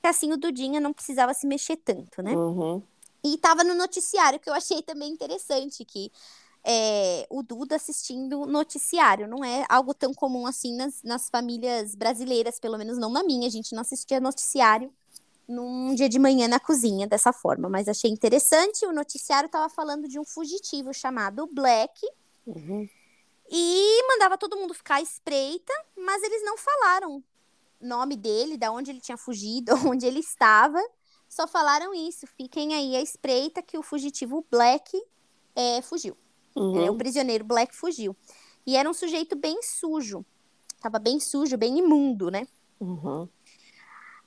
que 0.00 0.06
assim 0.06 0.32
o 0.32 0.36
Dudinha 0.36 0.80
não 0.80 0.92
precisava 0.92 1.34
se 1.34 1.46
mexer 1.46 1.76
tanto, 1.76 2.22
né? 2.22 2.32
Uhum. 2.32 2.82
E 3.24 3.34
estava 3.34 3.64
no 3.64 3.74
noticiário, 3.74 4.38
que 4.38 4.48
eu 4.48 4.54
achei 4.54 4.82
também 4.82 5.10
interessante, 5.10 5.84
que 5.84 6.12
é, 6.64 7.26
o 7.28 7.42
Duda 7.42 7.76
assistindo 7.76 8.46
noticiário. 8.46 9.28
Não 9.28 9.44
é 9.44 9.64
algo 9.68 9.92
tão 9.92 10.14
comum 10.14 10.46
assim 10.46 10.76
nas, 10.76 11.02
nas 11.02 11.28
famílias 11.28 11.94
brasileiras, 11.94 12.58
pelo 12.58 12.78
menos 12.78 12.98
não 12.98 13.10
na 13.10 13.22
minha. 13.22 13.46
A 13.46 13.50
gente 13.50 13.74
não 13.74 13.82
assistia 13.82 14.20
noticiário 14.20 14.90
num 15.46 15.94
dia 15.94 16.08
de 16.08 16.18
manhã 16.18 16.48
na 16.48 16.58
cozinha 16.58 17.06
dessa 17.06 17.32
forma, 17.32 17.68
mas 17.68 17.86
achei 17.86 18.10
interessante. 18.10 18.86
O 18.86 18.92
noticiário 18.92 19.46
estava 19.46 19.68
falando 19.68 20.08
de 20.08 20.18
um 20.18 20.24
fugitivo 20.24 20.92
chamado 20.92 21.46
Black. 21.52 22.00
Uhum. 22.46 22.88
E 23.50 24.02
mandava 24.08 24.38
todo 24.38 24.56
mundo 24.56 24.74
ficar 24.74 24.96
à 24.96 25.02
espreita, 25.02 25.72
mas 25.96 26.22
eles 26.22 26.44
não 26.44 26.56
falaram 26.56 27.22
nome 27.80 28.16
dele, 28.16 28.56
da 28.56 28.72
onde 28.72 28.90
ele 28.90 29.00
tinha 29.00 29.16
fugido, 29.16 29.72
onde 29.86 30.06
ele 30.06 30.20
estava. 30.20 30.80
Só 31.28 31.46
falaram 31.46 31.94
isso. 31.94 32.26
Fiquem 32.26 32.74
aí 32.74 32.96
à 32.96 33.02
espreita 33.02 33.62
que 33.62 33.76
o 33.76 33.82
fugitivo 33.82 34.44
Black 34.50 35.00
é, 35.54 35.82
fugiu. 35.82 36.16
Uhum. 36.56 36.90
o 36.90 36.96
prisioneiro 36.96 37.44
Black 37.44 37.74
fugiu. 37.74 38.16
E 38.64 38.76
era 38.76 38.88
um 38.88 38.94
sujeito 38.94 39.34
bem 39.34 39.60
sujo. 39.62 40.24
Tava 40.80 40.98
bem 40.98 41.18
sujo, 41.18 41.56
bem 41.56 41.78
imundo, 41.78 42.30
né? 42.30 42.46
Uhum. 42.80 43.28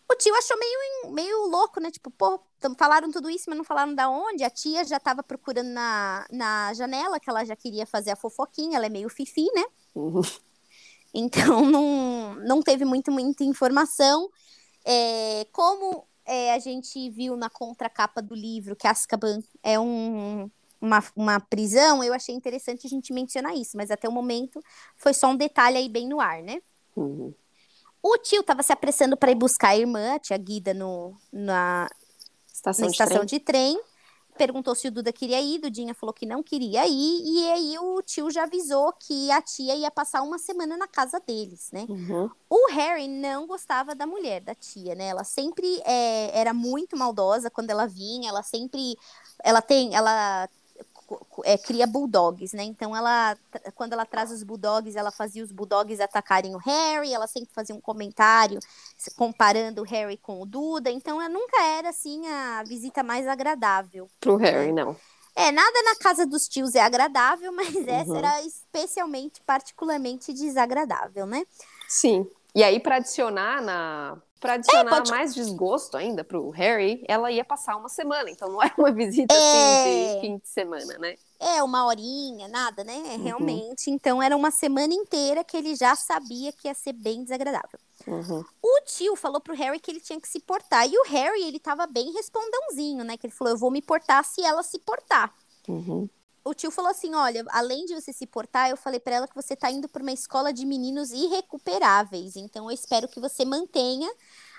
O 0.10 0.16
tio 0.16 0.34
achou 0.36 0.58
meio, 0.58 1.14
meio 1.14 1.48
louco, 1.48 1.80
né? 1.82 1.92
Tipo, 1.92 2.10
pô, 2.10 2.40
falaram 2.78 3.12
tudo 3.12 3.30
isso, 3.30 3.46
mas 3.48 3.58
não 3.58 3.66
falaram 3.66 3.94
da 3.94 4.10
onde. 4.10 4.44
A 4.44 4.50
tia 4.50 4.86
já 4.86 5.00
tava 5.00 5.22
procurando 5.22 5.68
na, 5.68 6.26
na 6.32 6.74
janela, 6.74 7.20
que 7.20 7.30
ela 7.30 7.44
já 7.44 7.56
queria 7.56 7.86
fazer 7.86 8.12
a 8.12 8.16
fofoquinha. 8.16 8.78
Ela 8.78 8.86
é 8.86 8.90
meio 8.90 9.10
fifi, 9.10 9.46
né? 9.54 9.66
Uhum. 9.96 10.22
Então, 11.14 11.66
não, 11.66 12.36
não 12.36 12.62
teve 12.62 12.86
muito, 12.86 13.12
muita 13.12 13.44
informação. 13.44 14.30
É, 14.86 15.48
como 15.52 16.06
é, 16.28 16.54
a 16.54 16.60
gente 16.60 17.10
viu 17.10 17.36
na 17.36 17.50
contracapa 17.50 18.22
do 18.22 18.36
livro 18.36 18.76
que 18.76 18.86
Azkaban 18.86 19.40
é 19.64 19.80
um, 19.80 20.52
uma, 20.80 21.04
uma 21.16 21.40
prisão, 21.40 22.04
eu 22.04 22.14
achei 22.14 22.36
interessante 22.36 22.86
a 22.86 22.90
gente 22.90 23.14
mencionar 23.14 23.56
isso, 23.56 23.76
mas 23.76 23.90
até 23.90 24.08
o 24.08 24.12
momento 24.12 24.62
foi 24.96 25.14
só 25.14 25.30
um 25.30 25.36
detalhe 25.36 25.78
aí 25.78 25.90
bem 25.90 26.08
no 26.08 26.20
ar, 26.20 26.44
né? 26.44 26.62
Uhum. 26.96 27.34
O 28.10 28.18
tio 28.20 28.40
estava 28.40 28.64
se 28.64 28.72
apressando 28.72 29.18
para 29.18 29.32
ir 29.32 29.36
buscar 29.36 29.70
a 29.70 29.78
irmã, 29.78 30.16
a 30.16 30.20
tia 30.20 30.38
Guida, 30.38 30.74
no, 30.74 31.14
na 31.32 31.90
estação, 32.54 32.86
na 32.86 32.88
de, 32.88 32.94
estação 32.94 33.18
trem. 33.18 33.26
de 33.26 33.40
trem. 33.40 33.82
Perguntou 34.38 34.74
se 34.76 34.88
o 34.88 34.92
Duda 34.92 35.12
queria 35.12 35.42
ir, 35.42 35.60
Dudinha 35.60 35.94
falou 35.94 36.14
que 36.14 36.26
não 36.26 36.42
queria 36.42 36.88
ir, 36.88 37.22
e 37.26 37.52
aí 37.52 37.78
o 37.80 38.02
tio 38.04 38.30
já 38.30 38.44
avisou 38.44 38.94
que 38.94 39.30
a 39.32 39.42
tia 39.42 39.76
ia 39.76 39.92
passar 39.92 40.22
uma 40.22 40.38
semana 40.38 40.78
na 40.78 40.88
casa 40.88 41.20
deles, 41.20 41.70
né? 41.74 41.86
Uhum. 41.90 42.30
O 42.50 42.72
Harry 42.72 43.08
não 43.08 43.46
gostava 43.46 43.94
da 43.94 44.06
mulher, 44.06 44.40
da 44.42 44.56
tia, 44.56 44.96
né? 44.96 45.08
Ela 45.08 45.24
sempre 45.24 45.82
é, 45.84 46.40
era 46.40 46.54
muito 46.54 46.96
maldosa 46.96 47.50
quando 47.50 47.72
ela 47.72 47.88
vinha, 47.88 48.30
ela 48.30 48.44
sempre. 48.44 48.96
Ela 49.44 49.62
tem. 49.62 49.96
Ela 49.96 50.48
é, 51.44 51.58
cria 51.58 51.88
bulldogs, 51.88 52.54
né? 52.54 52.64
Então 52.64 52.96
ela, 52.96 53.38
quando 53.76 53.94
ela 53.94 54.06
traz 54.06 54.32
os 54.32 54.44
bulldogs, 54.44 54.96
ela 54.96 55.12
fazia 55.12 55.44
os 55.44 55.52
bulldogs 55.52 56.00
atacarem 56.00 56.56
o 56.56 56.60
Harry, 56.60 57.14
ela 57.14 57.28
sempre 57.28 57.50
fazia 57.54 57.76
um 57.76 57.82
comentário 57.82 58.60
comparando 59.16 59.82
o 59.82 59.86
Harry 59.86 60.18
com 60.18 60.42
o 60.42 60.46
Duda, 60.46 60.90
então 60.90 61.22
ela 61.22 61.30
nunca 61.30 61.62
era 61.64 61.90
assim 61.90 62.28
a 62.28 62.64
visita 62.64 63.04
mais 63.04 63.28
agradável. 63.28 64.10
Pro 64.20 64.36
Harry, 64.38 64.72
não. 64.72 64.96
É, 65.36 65.52
nada 65.52 65.84
na 65.84 65.96
casa 65.96 66.26
dos 66.26 66.48
tios 66.48 66.74
é 66.74 66.82
agradável, 66.82 67.52
mas 67.54 67.74
uhum. 67.76 67.86
essa 67.88 68.18
era 68.18 68.42
especialmente, 68.42 69.42
particularmente 69.46 70.34
desagradável, 70.34 71.26
né? 71.26 71.44
Sim. 71.88 72.28
E 72.56 72.64
aí, 72.64 72.80
para 72.80 72.96
adicionar 72.96 73.62
na, 73.62 74.18
Pra 74.40 74.54
adicionar 74.54 74.92
é, 74.92 74.96
pode... 74.96 75.10
mais 75.10 75.34
desgosto 75.34 75.98
ainda 75.98 76.24
pro 76.24 76.50
Harry, 76.52 77.04
ela 77.08 77.32
ia 77.32 77.44
passar 77.44 77.76
uma 77.76 77.90
semana. 77.90 78.30
Então 78.30 78.50
não 78.52 78.62
é 78.62 78.72
uma 78.78 78.92
visita 78.94 79.34
é... 79.34 79.38
assim 79.38 79.90
de 79.90 80.18
é. 80.18 80.22
fim 80.22 80.38
de 80.38 80.48
semana, 80.48 80.98
né? 81.00 81.16
É, 81.40 81.62
uma 81.64 81.86
horinha, 81.86 82.48
nada, 82.48 82.84
né? 82.84 82.96
Uhum. 82.96 83.24
Realmente. 83.24 83.90
Então 83.90 84.22
era 84.22 84.36
uma 84.36 84.52
semana 84.52 84.94
inteira 84.94 85.44
que 85.44 85.58
ele 85.58 85.76
já 85.76 85.96
sabia 85.96 86.52
que 86.52 86.68
ia 86.68 86.74
ser 86.74 86.94
bem 86.94 87.24
desagradável. 87.24 87.80
Uhum. 88.06 88.44
O 88.62 88.82
tio 88.86 89.16
falou 89.16 89.42
pro 89.42 89.56
Harry 89.56 89.80
que 89.80 89.92
ele 89.92 90.02
tinha 90.02 90.20
que 90.20 90.28
se 90.28 90.40
portar. 90.40 90.88
E 90.88 90.98
o 90.98 91.04
Harry, 91.08 91.44
ele 91.44 91.60
tava 91.60 91.86
bem 91.88 92.12
respondãozinho, 92.14 93.04
né? 93.04 93.18
Que 93.18 93.28
ele 93.28 93.34
falou: 93.34 93.54
eu 93.54 93.58
vou 93.58 93.72
me 93.72 93.82
portar 93.82 94.24
se 94.24 94.42
ela 94.44 94.64
se 94.64 94.80
portar. 94.80 95.34
Uhum 95.68 96.08
o 96.48 96.54
tio 96.54 96.72
falou 96.72 96.90
assim: 96.92 97.14
olha, 97.14 97.46
além 97.50 97.86
de 97.86 97.94
você 97.94 98.14
se 98.14 98.26
portar, 98.26 98.70
eu 98.70 98.78
falei 98.78 99.00
para 99.00 99.16
ela 99.16 99.28
que 99.28 99.36
você 99.36 99.56
tá 99.56 99.70
indo 99.70 99.88
para 99.88 100.02
uma 100.02 100.12
escola 100.12 100.54
de 100.54 100.66
meninos 100.66 101.12
irrecuperáveis. 101.12 102.36
Então 102.36 102.66
eu 102.66 102.72
espero 102.72 103.08
que 103.08 103.20
você 103.20 103.44
mantenha 103.44 104.10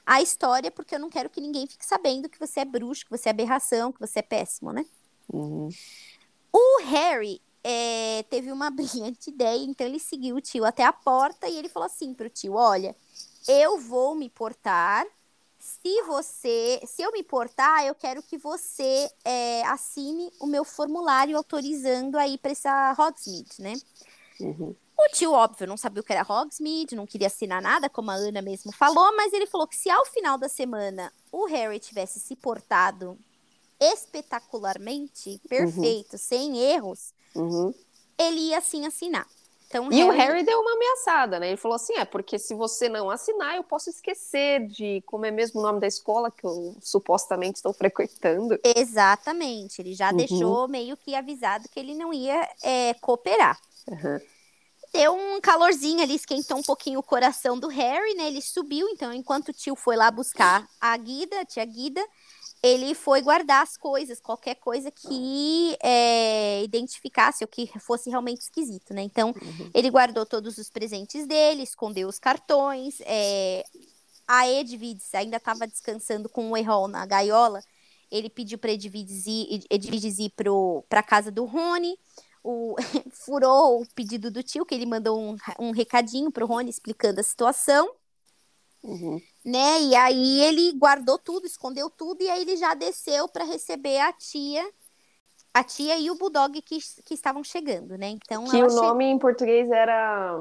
a 0.05 0.23
história, 0.23 0.71
porque 0.71 0.95
eu 0.95 0.99
não 0.99 1.11
quero 1.11 1.31
que 1.31 1.41
ninguém 1.41 1.67
fique 1.67 1.85
sabendo 1.85 2.29
que 2.29 2.39
você 2.39 2.61
é 2.61 2.65
bruxo, 2.65 3.05
que 3.05 3.11
você 3.11 3.29
é 3.29 3.31
aberração, 3.31 3.93
que 3.93 4.01
você 4.01 4.21
é 4.21 4.23
péssimo, 4.23 4.73
né? 4.73 4.85
Uhum. 5.33 5.69
O 6.53 6.83
Harry 6.85 7.43
é, 7.63 8.25
teve 8.31 8.51
uma 8.53 8.71
brilhante 8.71 9.31
ideia, 9.31 9.65
então 9.65 9.87
ele 9.87 9.99
seguiu 9.99 10.37
o 10.37 10.41
tio 10.41 10.65
até 10.65 10.85
a 10.85 10.93
porta 10.93 11.49
e 11.49 11.57
ele 11.57 11.69
falou 11.69 11.87
assim 11.87 12.15
pro 12.15 12.31
tio: 12.31 12.55
olha, 12.55 12.95
eu 13.47 13.79
vou 13.79 14.15
me 14.15 14.29
portar 14.29 15.07
se 15.59 16.03
você, 16.03 16.81
se 16.87 17.03
eu 17.03 17.13
me 17.13 17.21
importar, 17.21 17.85
eu 17.85 17.95
quero 17.95 18.23
que 18.23 18.39
você 18.39 19.11
é, 19.25 19.63
assine 19.67 20.31
o 20.41 20.47
meu 20.47 20.65
formulário 20.65 21.37
autorizando 21.37 22.17
aí 22.17 22.39
para 22.39 22.53
essa 22.53 22.95
Hogsmeade, 22.97 23.61
né? 23.61 23.75
Uhum. 24.41 24.75
O 24.97 25.09
tio, 25.13 25.33
óbvio, 25.33 25.67
não 25.67 25.77
sabia 25.77 26.01
o 26.01 26.05
que 26.05 26.13
era 26.13 26.27
Hogsmeade, 26.27 26.97
não 26.97 27.07
queria 27.07 27.29
assinar 27.29 27.63
nada, 27.63 27.89
como 27.89 28.11
a 28.11 28.15
Ana 28.15 28.43
mesmo 28.43 28.73
falou, 28.73 29.15
mas 29.17 29.33
ele 29.33 29.47
falou 29.47 29.67
que 29.67 29.77
se 29.77 29.91
ao 29.91 30.05
final 30.07 30.39
da 30.39 30.49
semana 30.49 31.13
o 31.31 31.47
Harry 31.47 31.79
tivesse 31.79 32.19
se 32.19 32.35
portado 32.35 33.19
espetacularmente, 33.81 35.41
perfeito, 35.49 36.15
uhum. 36.15 36.19
sem 36.19 36.59
erros, 36.59 37.13
uhum. 37.35 37.73
ele 38.19 38.41
ia 38.49 38.61
sim 38.61 38.87
assinar. 38.87 39.27
Então, 39.69 39.93
e 39.93 39.97
Harry... 39.97 40.09
o 40.09 40.11
Harry 40.11 40.43
deu 40.45 40.59
uma 40.61 40.73
ameaçada, 40.73 41.39
né? 41.39 41.49
Ele 41.49 41.57
falou 41.59 41.77
assim: 41.77 41.93
é, 41.99 42.05
porque 42.05 42.39
se 42.39 42.55
você 42.55 42.89
não 42.89 43.11
assinar, 43.11 43.55
eu 43.55 43.63
posso 43.63 43.91
esquecer 43.91 44.67
de 44.67 45.03
como 45.05 45.27
é 45.27 45.31
mesmo 45.31 45.61
o 45.61 45.63
nome 45.63 45.79
da 45.79 45.87
escola 45.87 46.31
que 46.31 46.45
eu 46.45 46.75
supostamente 46.81 47.57
estou 47.57 47.75
frequentando. 47.75 48.59
Exatamente. 48.65 49.83
Ele 49.83 49.95
já 49.95 50.11
uhum. 50.11 50.17
deixou 50.17 50.69
meio 50.69 50.97
que 50.97 51.15
avisado 51.15 51.69
que 51.69 51.79
ele 51.79 51.95
não 51.95 52.15
ia 52.15 52.49
é, 52.63 52.95
cooperar. 52.95 53.61
Uhum. 53.87 54.19
Deu 54.91 55.15
um 55.15 55.39
calorzinho 55.39 56.03
ali, 56.03 56.15
esquentou 56.15 56.57
um 56.57 56.63
pouquinho 56.63 57.01
o 57.01 57.03
coração 57.03 57.59
do 57.59 57.69
Harry, 57.69 58.15
né? 58.15 58.29
Ele 58.29 58.41
subiu, 58.41 58.89
então, 58.89 59.13
enquanto 59.13 59.51
o 59.51 59.53
tio 59.53 59.77
foi 59.77 59.97
lá 59.97 60.11
buscar 60.11 60.67
a 60.81 60.97
Guida, 60.97 61.43
a 61.43 61.45
tia 61.45 61.65
Guida, 61.67 62.03
ele 62.63 62.95
foi 62.95 63.23
guardar 63.23 63.63
as 63.63 63.77
coisas, 63.77 64.21
qualquer 64.21 64.57
coisa 64.57 64.91
que 64.91 65.77
é, 65.83 66.63
identificasse 66.65 67.45
ou 67.45 67.49
que 67.49 67.71
fosse 67.79 68.11
realmente 68.11 68.41
esquisito, 68.41 68.93
né? 68.93 69.03
Então, 69.03 69.29
uhum. 69.29 69.71
ele 69.73 69.91
guardou 69.91 70.27
todos 70.27 70.59
os 70.59 70.69
presentes 70.69 71.27
dele, 71.27 71.63
escondeu 71.63 72.09
os 72.09 72.19
cartões. 72.19 73.01
É, 73.03 73.65
a 74.27 74.49
Edvides 74.49 75.15
ainda 75.15 75.37
estava 75.37 75.67
descansando 75.67 76.29
com 76.29 76.51
o 76.51 76.57
Errol 76.57 76.89
na 76.89 77.07
gaiola. 77.07 77.63
Ele 78.11 78.29
pediu 78.29 78.59
para 78.59 78.73
Edvides 78.73 79.27
ir, 79.27 79.65
Edvides 79.71 80.19
ir 80.19 80.33
para 80.89 81.01
a 81.01 81.03
casa 81.03 81.31
do 81.31 81.45
Rony. 81.45 81.97
O, 82.43 82.75
furou 83.25 83.83
o 83.83 83.87
pedido 83.95 84.31
do 84.31 84.43
tio, 84.43 84.67
que 84.67 84.75
ele 84.75 84.87
mandou 84.87 85.21
um, 85.21 85.37
um 85.59 85.71
recadinho 85.71 86.31
para 86.31 86.45
o 86.45 86.49
Rony 86.49 86.71
explicando 86.71 87.21
a 87.21 87.23
situação. 87.23 87.89
Uhum. 88.89 89.21
Né? 89.45 89.83
E 89.83 89.95
aí 89.95 90.41
ele 90.41 90.73
guardou 90.73 91.19
tudo, 91.19 91.47
escondeu 91.47 91.91
tudo, 91.91 92.23
e 92.23 92.31
aí 92.31 92.41
ele 92.41 92.57
já 92.57 92.73
desceu 92.73 93.29
para 93.29 93.45
receber 93.45 94.01
a 94.01 94.13
tia, 94.15 94.67
a 95.53 95.63
tia 95.63 95.99
e 95.99 96.11
o 96.11 96.17
Bulldog 96.17 96.61
que, 96.63 96.79
que 97.05 97.13
estavam 97.13 97.45
chegando, 97.45 97.99
né? 97.99 98.09
Então, 98.09 98.45
que 98.45 98.63
o 98.63 98.69
nome 98.69 99.05
che... 99.05 99.11
em 99.11 99.19
português 99.19 99.71
era 99.71 100.41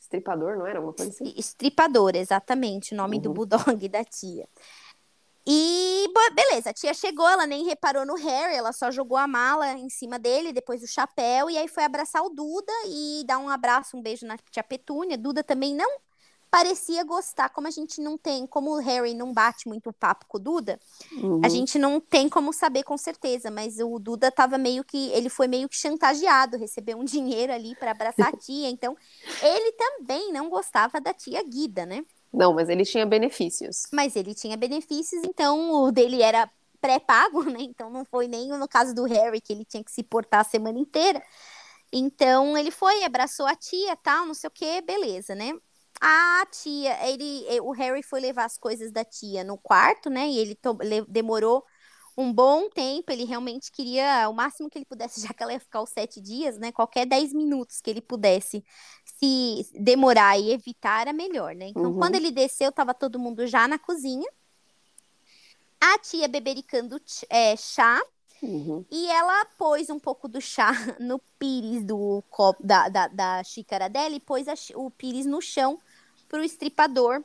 Estripador, 0.00 0.58
não 0.58 0.66
era? 0.66 0.80
Uma 0.80 0.92
coisa 0.92 1.12
assim? 1.12 1.32
Estripador, 1.36 2.16
exatamente, 2.16 2.92
o 2.92 2.96
nome 2.96 3.16
uhum. 3.16 3.22
do 3.22 3.32
Bulldog 3.32 3.88
da 3.88 4.02
tia. 4.02 4.48
E 5.48 6.06
beleza, 6.34 6.70
a 6.70 6.74
tia 6.74 6.92
chegou, 6.92 7.28
ela 7.28 7.46
nem 7.46 7.64
reparou 7.66 8.04
no 8.04 8.16
Harry, 8.16 8.56
ela 8.56 8.72
só 8.72 8.90
jogou 8.90 9.16
a 9.16 9.28
mala 9.28 9.74
em 9.74 9.88
cima 9.88 10.18
dele, 10.18 10.52
depois 10.52 10.82
o 10.82 10.88
chapéu, 10.88 11.48
e 11.48 11.56
aí 11.56 11.68
foi 11.68 11.84
abraçar 11.84 12.20
o 12.24 12.30
Duda 12.30 12.72
e 12.88 13.22
dar 13.24 13.38
um 13.38 13.48
abraço, 13.48 13.96
um 13.96 14.02
beijo 14.02 14.26
na 14.26 14.36
tia 14.50 14.64
Petúnia. 14.64 15.16
Duda 15.16 15.44
também 15.44 15.72
não 15.72 16.00
parecia 16.50 17.04
gostar, 17.04 17.48
como 17.50 17.66
a 17.66 17.70
gente 17.70 18.00
não 18.00 18.16
tem, 18.16 18.46
como 18.46 18.70
o 18.70 18.80
Harry 18.80 19.14
não 19.14 19.32
bate 19.32 19.68
muito 19.68 19.90
o 19.90 19.92
papo 19.92 20.26
com 20.26 20.38
o 20.38 20.40
Duda, 20.40 20.78
uhum. 21.12 21.40
a 21.44 21.48
gente 21.48 21.78
não 21.78 22.00
tem 22.00 22.28
como 22.28 22.52
saber 22.52 22.82
com 22.82 22.96
certeza, 22.96 23.50
mas 23.50 23.78
o 23.78 23.98
Duda 23.98 24.30
tava 24.30 24.56
meio 24.56 24.84
que, 24.84 25.10
ele 25.10 25.28
foi 25.28 25.48
meio 25.48 25.68
que 25.68 25.76
chantageado, 25.76 26.56
recebeu 26.56 26.98
um 26.98 27.04
dinheiro 27.04 27.52
ali 27.52 27.74
para 27.76 27.90
abraçar 27.90 28.28
a 28.28 28.36
tia, 28.36 28.68
então 28.68 28.96
ele 29.42 29.72
também 29.72 30.32
não 30.32 30.48
gostava 30.48 31.00
da 31.00 31.12
tia 31.12 31.42
Guida, 31.42 31.84
né? 31.84 32.04
Não, 32.32 32.52
mas 32.52 32.68
ele 32.68 32.84
tinha 32.84 33.06
benefícios. 33.06 33.84
Mas 33.92 34.14
ele 34.14 34.34
tinha 34.34 34.56
benefícios, 34.56 35.22
então 35.24 35.70
o 35.72 35.90
dele 35.90 36.22
era 36.22 36.50
pré-pago, 36.80 37.42
né? 37.44 37.60
Então 37.60 37.90
não 37.90 38.04
foi 38.04 38.28
nem 38.28 38.48
no 38.48 38.68
caso 38.68 38.94
do 38.94 39.04
Harry 39.04 39.40
que 39.40 39.52
ele 39.52 39.64
tinha 39.64 39.82
que 39.82 39.90
se 39.90 40.02
portar 40.02 40.40
a 40.40 40.44
semana 40.44 40.78
inteira. 40.78 41.22
Então 41.92 42.56
ele 42.58 42.70
foi, 42.70 43.04
abraçou 43.04 43.46
a 43.46 43.54
tia, 43.54 43.96
tal, 43.96 44.26
não 44.26 44.34
sei 44.34 44.48
o 44.48 44.50
que, 44.50 44.82
beleza, 44.82 45.34
né? 45.34 45.52
A 46.00 46.46
tia, 46.50 47.08
ele, 47.08 47.44
o 47.60 47.72
Harry 47.72 48.02
foi 48.02 48.20
levar 48.20 48.44
as 48.44 48.58
coisas 48.58 48.90
da 48.90 49.04
tia 49.04 49.42
no 49.42 49.56
quarto, 49.56 50.10
né? 50.10 50.28
E 50.28 50.38
ele 50.38 50.58
demorou 51.08 51.64
um 52.16 52.32
bom 52.32 52.68
tempo. 52.70 53.12
Ele 53.12 53.24
realmente 53.24 53.70
queria 53.70 54.28
o 54.28 54.32
máximo 54.32 54.70
que 54.70 54.78
ele 54.78 54.84
pudesse, 54.84 55.20
já 55.26 55.32
que 55.32 55.42
ela 55.42 55.52
ia 55.52 55.60
ficar 55.60 55.82
os 55.82 55.90
sete 55.90 56.20
dias, 56.20 56.58
né? 56.58 56.72
Qualquer 56.72 57.06
dez 57.06 57.32
minutos 57.32 57.80
que 57.80 57.90
ele 57.90 58.00
pudesse 58.00 58.64
se 59.18 59.66
demorar 59.74 60.38
e 60.38 60.52
evitar 60.52 61.02
era 61.02 61.12
melhor, 61.12 61.54
né? 61.54 61.68
Então, 61.68 61.86
uhum. 61.86 61.98
quando 61.98 62.14
ele 62.14 62.30
desceu, 62.30 62.72
tava 62.72 62.94
todo 62.94 63.18
mundo 63.18 63.46
já 63.46 63.68
na 63.68 63.78
cozinha. 63.78 64.28
A 65.80 65.98
tia 65.98 66.26
bebericando 66.28 67.00
é, 67.28 67.56
chá. 67.56 68.00
Uhum. 68.42 68.84
E 68.90 69.06
ela 69.08 69.46
pôs 69.56 69.88
um 69.88 69.98
pouco 69.98 70.28
do 70.28 70.42
chá 70.42 70.70
no 71.00 71.18
pires 71.38 71.82
do 71.82 72.22
copo 72.28 72.62
da, 72.62 72.86
da, 72.88 73.08
da 73.08 73.42
xícara 73.42 73.88
dela 73.88 74.14
e 74.14 74.20
pôs 74.20 74.46
a, 74.46 74.54
o 74.74 74.90
pires 74.90 75.24
no 75.24 75.40
chão 75.40 75.80
para 76.28 76.40
o 76.40 76.44
estripador 76.44 77.22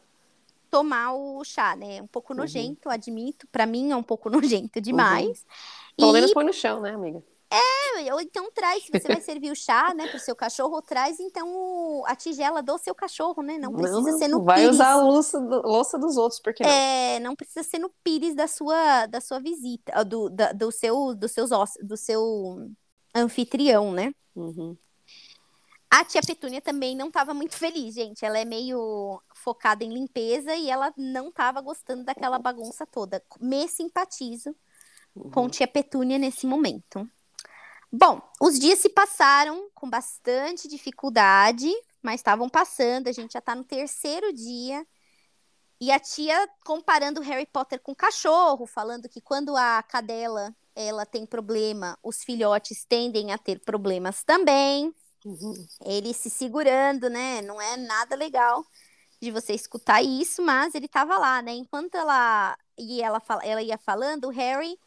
tomar 0.69 1.13
o 1.13 1.43
chá, 1.43 1.75
né? 1.75 2.01
Um 2.01 2.07
pouco 2.07 2.33
uhum. 2.33 2.39
nojento, 2.39 2.87
uhum. 2.87 2.93
admito. 2.93 3.47
Para 3.47 3.65
mim 3.65 3.91
é 3.91 3.95
um 3.95 4.03
pouco 4.03 4.29
nojento 4.31 4.79
demais. 4.79 5.39
Uhum. 5.39 5.95
Pelo 5.97 6.09
e... 6.11 6.13
menos 6.13 6.33
põe 6.33 6.45
no 6.45 6.53
chão, 6.53 6.79
né, 6.81 6.91
amiga? 6.91 7.21
É, 7.53 8.13
ou 8.13 8.21
então 8.21 8.49
traz, 8.51 8.85
se 8.85 8.91
você 8.91 9.07
vai 9.09 9.19
servir 9.21 9.51
o 9.51 9.55
chá, 9.55 9.93
né, 9.93 10.07
pro 10.07 10.17
seu 10.17 10.33
cachorro, 10.33 10.81
traz 10.81 11.19
então 11.19 12.01
a 12.05 12.15
tigela 12.15 12.63
do 12.63 12.77
seu 12.77 12.95
cachorro, 12.95 13.43
né? 13.43 13.57
Não 13.57 13.73
precisa 13.73 14.11
não, 14.11 14.17
ser 14.17 14.27
no 14.29 14.41
vai 14.41 14.61
pires. 14.61 14.75
usar 14.75 14.91
a 14.91 15.01
louça, 15.01 15.39
do, 15.41 15.61
louça 15.61 15.99
dos 15.99 16.15
outros, 16.15 16.39
porque 16.39 16.63
não? 16.63 16.69
É, 16.69 17.19
não 17.19 17.35
precisa 17.35 17.61
ser 17.61 17.79
no 17.79 17.91
pires 18.01 18.33
da 18.33 18.47
sua 18.47 19.05
da 19.07 19.19
sua 19.19 19.39
visita, 19.39 20.05
do, 20.05 20.29
da, 20.29 20.53
do 20.53 20.71
seu 20.71 21.13
dos 21.13 21.33
seus 21.33 21.49
do 21.83 21.97
seu 21.97 22.71
anfitrião, 23.13 23.91
né? 23.91 24.13
Uhum. 24.33 24.77
A 25.93 26.05
tia 26.05 26.21
Petúnia 26.25 26.61
também 26.61 26.95
não 26.95 27.09
estava 27.09 27.33
muito 27.33 27.53
feliz, 27.53 27.93
gente. 27.93 28.23
Ela 28.23 28.39
é 28.39 28.45
meio 28.45 29.21
focada 29.35 29.83
em 29.83 29.93
limpeza 29.93 30.55
e 30.55 30.69
ela 30.69 30.93
não 30.95 31.27
estava 31.27 31.59
gostando 31.59 32.05
daquela 32.05 32.39
bagunça 32.39 32.87
toda. 32.87 33.21
Me 33.41 33.67
simpatizo 33.67 34.55
uhum. 35.13 35.29
com 35.31 35.49
tia 35.49 35.67
Petúnia 35.67 36.17
nesse 36.17 36.47
momento. 36.47 37.05
Bom, 37.91 38.21
os 38.39 38.57
dias 38.57 38.79
se 38.79 38.87
passaram 38.87 39.69
com 39.75 39.89
bastante 39.89 40.65
dificuldade, 40.69 41.69
mas 42.01 42.21
estavam 42.21 42.47
passando. 42.47 43.09
A 43.09 43.11
gente 43.11 43.33
já 43.33 43.39
está 43.39 43.53
no 43.53 43.65
terceiro 43.65 44.31
dia. 44.31 44.87
E 45.77 45.91
a 45.91 45.99
tia 45.99 46.47
comparando 46.63 47.19
Harry 47.19 47.45
Potter 47.45 47.81
com 47.81 47.93
cachorro, 47.93 48.65
falando 48.65 49.09
que 49.09 49.19
quando 49.19 49.57
a 49.57 49.83
cadela 49.83 50.55
ela 50.73 51.05
tem 51.05 51.25
problema, 51.25 51.99
os 52.01 52.23
filhotes 52.23 52.85
tendem 52.85 53.33
a 53.33 53.37
ter 53.37 53.59
problemas 53.59 54.23
também. 54.23 54.95
Uhum. 55.25 55.53
Ele 55.85 56.13
se 56.13 56.29
segurando, 56.29 57.09
né? 57.09 57.41
Não 57.41 57.61
é 57.61 57.77
nada 57.77 58.15
legal 58.15 58.65
de 59.21 59.31
você 59.31 59.53
escutar 59.53 60.01
isso, 60.01 60.41
mas 60.41 60.73
ele 60.73 60.87
tava 60.87 61.17
lá, 61.17 61.41
né? 61.41 61.51
Enquanto 61.53 61.95
ela 61.95 62.57
e 62.77 63.01
ela, 63.01 63.21
ela 63.43 63.61
ia 63.61 63.77
falando, 63.77 64.25
o 64.25 64.31
Harry 64.31 64.77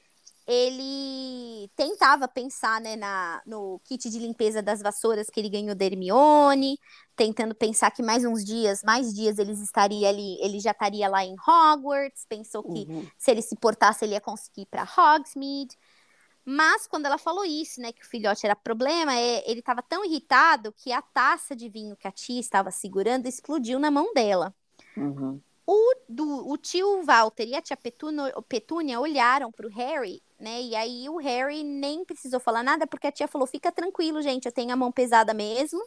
ele 0.46 1.70
tentava 1.74 2.28
pensar 2.28 2.80
né, 2.80 2.96
na, 2.96 3.40
no 3.46 3.80
kit 3.84 4.10
de 4.10 4.18
limpeza 4.18 4.60
das 4.60 4.82
vassouras 4.82 5.30
que 5.30 5.40
ele 5.40 5.48
ganhou 5.48 5.74
da 5.74 5.84
Hermione, 5.86 6.78
tentando 7.16 7.54
pensar 7.54 7.90
que 7.90 8.02
mais 8.02 8.24
uns 8.24 8.44
dias, 8.44 8.82
mais 8.84 9.14
dias 9.14 9.38
eles 9.38 9.60
estaria 9.60 10.08
ali, 10.08 10.38
ele 10.42 10.60
já 10.60 10.72
estaria 10.72 11.08
lá 11.08 11.24
em 11.24 11.34
Hogwarts, 11.48 12.26
pensou 12.28 12.62
que 12.62 12.86
uhum. 12.90 13.06
se 13.16 13.30
ele 13.30 13.40
se 13.40 13.56
portasse 13.56 14.04
ele 14.04 14.12
ia 14.12 14.20
conseguir 14.20 14.62
ir 14.62 14.66
para 14.66 14.82
Hogsmeade. 14.82 15.78
Mas 16.44 16.86
quando 16.86 17.06
ela 17.06 17.16
falou 17.16 17.44
isso, 17.44 17.80
né, 17.80 17.92
que 17.92 18.02
o 18.02 18.08
filhote 18.08 18.44
era 18.44 18.54
problema, 18.54 19.14
é, 19.14 19.48
ele 19.50 19.60
estava 19.60 19.80
tão 19.80 20.04
irritado 20.04 20.72
que 20.72 20.92
a 20.92 21.00
taça 21.00 21.56
de 21.56 21.68
vinho 21.68 21.96
que 21.96 22.06
a 22.06 22.12
tia 22.12 22.38
estava 22.38 22.70
segurando 22.70 23.26
explodiu 23.26 23.78
na 23.78 23.90
mão 23.90 24.12
dela. 24.12 24.54
Uhum. 24.96 25.40
O, 25.66 25.94
do, 26.06 26.48
o 26.50 26.58
tio 26.58 27.02
Walter 27.02 27.48
e 27.48 27.54
a 27.54 27.62
tia 27.62 27.76
Petúnia, 27.76 28.34
Petúnia 28.46 29.00
olharam 29.00 29.50
para 29.50 29.66
o 29.66 29.70
Harry, 29.70 30.22
né? 30.38 30.60
E 30.60 30.76
aí 30.76 31.08
o 31.08 31.16
Harry 31.16 31.64
nem 31.64 32.04
precisou 32.04 32.38
falar 32.38 32.62
nada, 32.62 32.86
porque 32.86 33.06
a 33.06 33.12
tia 33.12 33.26
falou: 33.26 33.46
fica 33.46 33.72
tranquilo, 33.72 34.20
gente, 34.20 34.44
eu 34.44 34.52
tenho 34.52 34.70
a 34.72 34.76
mão 34.76 34.92
pesada 34.92 35.32
mesmo. 35.32 35.82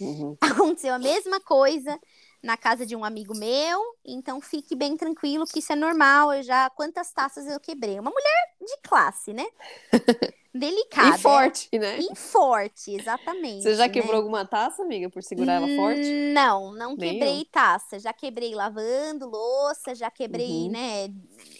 Uhum. 0.00 0.34
Aconteceu 0.40 0.94
a 0.94 0.98
mesma 0.98 1.38
coisa 1.40 2.00
na 2.42 2.56
casa 2.56 2.86
de 2.86 2.94
um 2.94 3.04
amigo 3.04 3.36
meu, 3.36 3.80
então 4.04 4.40
fique 4.40 4.74
bem 4.74 4.96
tranquilo 4.96 5.46
que 5.46 5.58
isso 5.58 5.72
é 5.72 5.76
normal. 5.76 6.32
Eu 6.32 6.42
já 6.42 6.70
quantas 6.70 7.12
taças 7.12 7.46
eu 7.46 7.60
quebrei? 7.60 7.98
Uma 7.98 8.10
mulher 8.10 8.54
de 8.60 8.76
classe, 8.82 9.32
né? 9.32 9.46
Delicada. 10.56 11.16
E 11.16 11.18
forte, 11.18 11.78
né? 11.78 11.98
E 11.98 12.16
forte, 12.16 12.92
exatamente. 12.92 13.62
Você 13.62 13.74
já 13.74 13.88
quebrou 13.88 14.12
né? 14.12 14.18
alguma 14.18 14.44
taça, 14.44 14.82
amiga, 14.82 15.10
por 15.10 15.22
segurar 15.22 15.54
ela 15.54 15.68
forte? 15.76 16.10
Não, 16.32 16.72
não 16.72 16.96
quebrei 16.96 17.40
eu. 17.40 17.46
taça. 17.46 17.98
Já 17.98 18.12
quebrei 18.12 18.54
lavando 18.54 19.28
louça, 19.28 19.94
já 19.94 20.10
quebrei, 20.10 20.64
uhum. 20.66 20.70
né, 20.70 21.08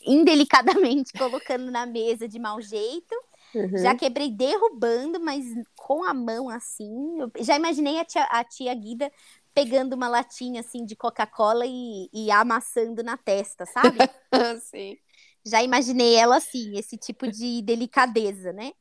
indelicadamente 0.06 1.12
colocando 1.18 1.70
na 1.70 1.84
mesa 1.84 2.26
de 2.26 2.38
mau 2.38 2.60
jeito. 2.60 3.14
Uhum. 3.54 3.78
Já 3.78 3.94
quebrei 3.94 4.30
derrubando, 4.30 5.20
mas 5.20 5.44
com 5.76 6.02
a 6.02 6.12
mão 6.12 6.48
assim. 6.48 7.20
Eu 7.20 7.30
já 7.40 7.56
imaginei 7.56 7.98
a 7.98 8.04
tia, 8.04 8.24
a 8.24 8.44
tia 8.44 8.74
Guida 8.74 9.10
pegando 9.56 9.94
uma 9.94 10.06
latinha 10.06 10.60
assim 10.60 10.84
de 10.84 10.94
Coca-Cola 10.94 11.64
e, 11.66 12.10
e, 12.12 12.30
amassando 12.30 13.02
na 13.02 13.16
testa, 13.16 13.64
sabe? 13.64 13.96
Sim. 14.60 14.98
Já 15.46 15.62
imaginei 15.62 16.14
ela 16.14 16.36
assim, 16.36 16.76
esse 16.76 16.98
tipo 16.98 17.26
de 17.26 17.62
delicadeza, 17.62 18.52
né? 18.52 18.72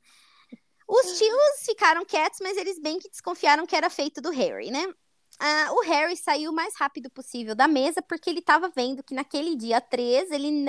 Os 0.86 1.18
tios 1.18 1.66
ficaram 1.66 2.04
quietos, 2.04 2.40
mas 2.42 2.58
eles 2.58 2.78
bem 2.78 3.00
que 3.00 3.10
desconfiaram 3.10 3.66
que 3.66 3.76
era 3.76 3.90
feito 3.90 4.20
do 4.20 4.30
Harry, 4.32 4.70
né? 4.70 4.86
Ah, 5.40 5.70
o 5.72 5.82
Harry 5.82 6.18
saiu 6.18 6.52
o 6.52 6.56
mais 6.56 6.76
rápido 6.78 7.10
possível 7.10 7.56
da 7.56 7.70
mesa 7.70 8.02
porque 8.02 8.30
ele 8.30 8.40
estava 8.40 8.70
vendo 8.70 9.02
que 9.02 9.16
naquele 9.16 9.56
dia 9.56 9.80
3, 9.80 10.30
ele 10.30 10.66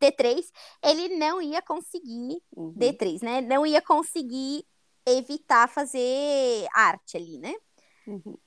T3, 0.00 0.44
ele 0.84 1.16
não 1.16 1.42
ia 1.42 1.60
conseguir 1.60 2.40
uhum. 2.56 2.72
D3, 2.74 3.20
né? 3.22 3.40
Não 3.40 3.66
ia 3.66 3.82
conseguir 3.82 4.64
evitar 5.04 5.68
fazer 5.68 6.68
arte 6.72 7.16
ali, 7.16 7.38
né? 7.38 7.54
Uhum. 8.06 8.38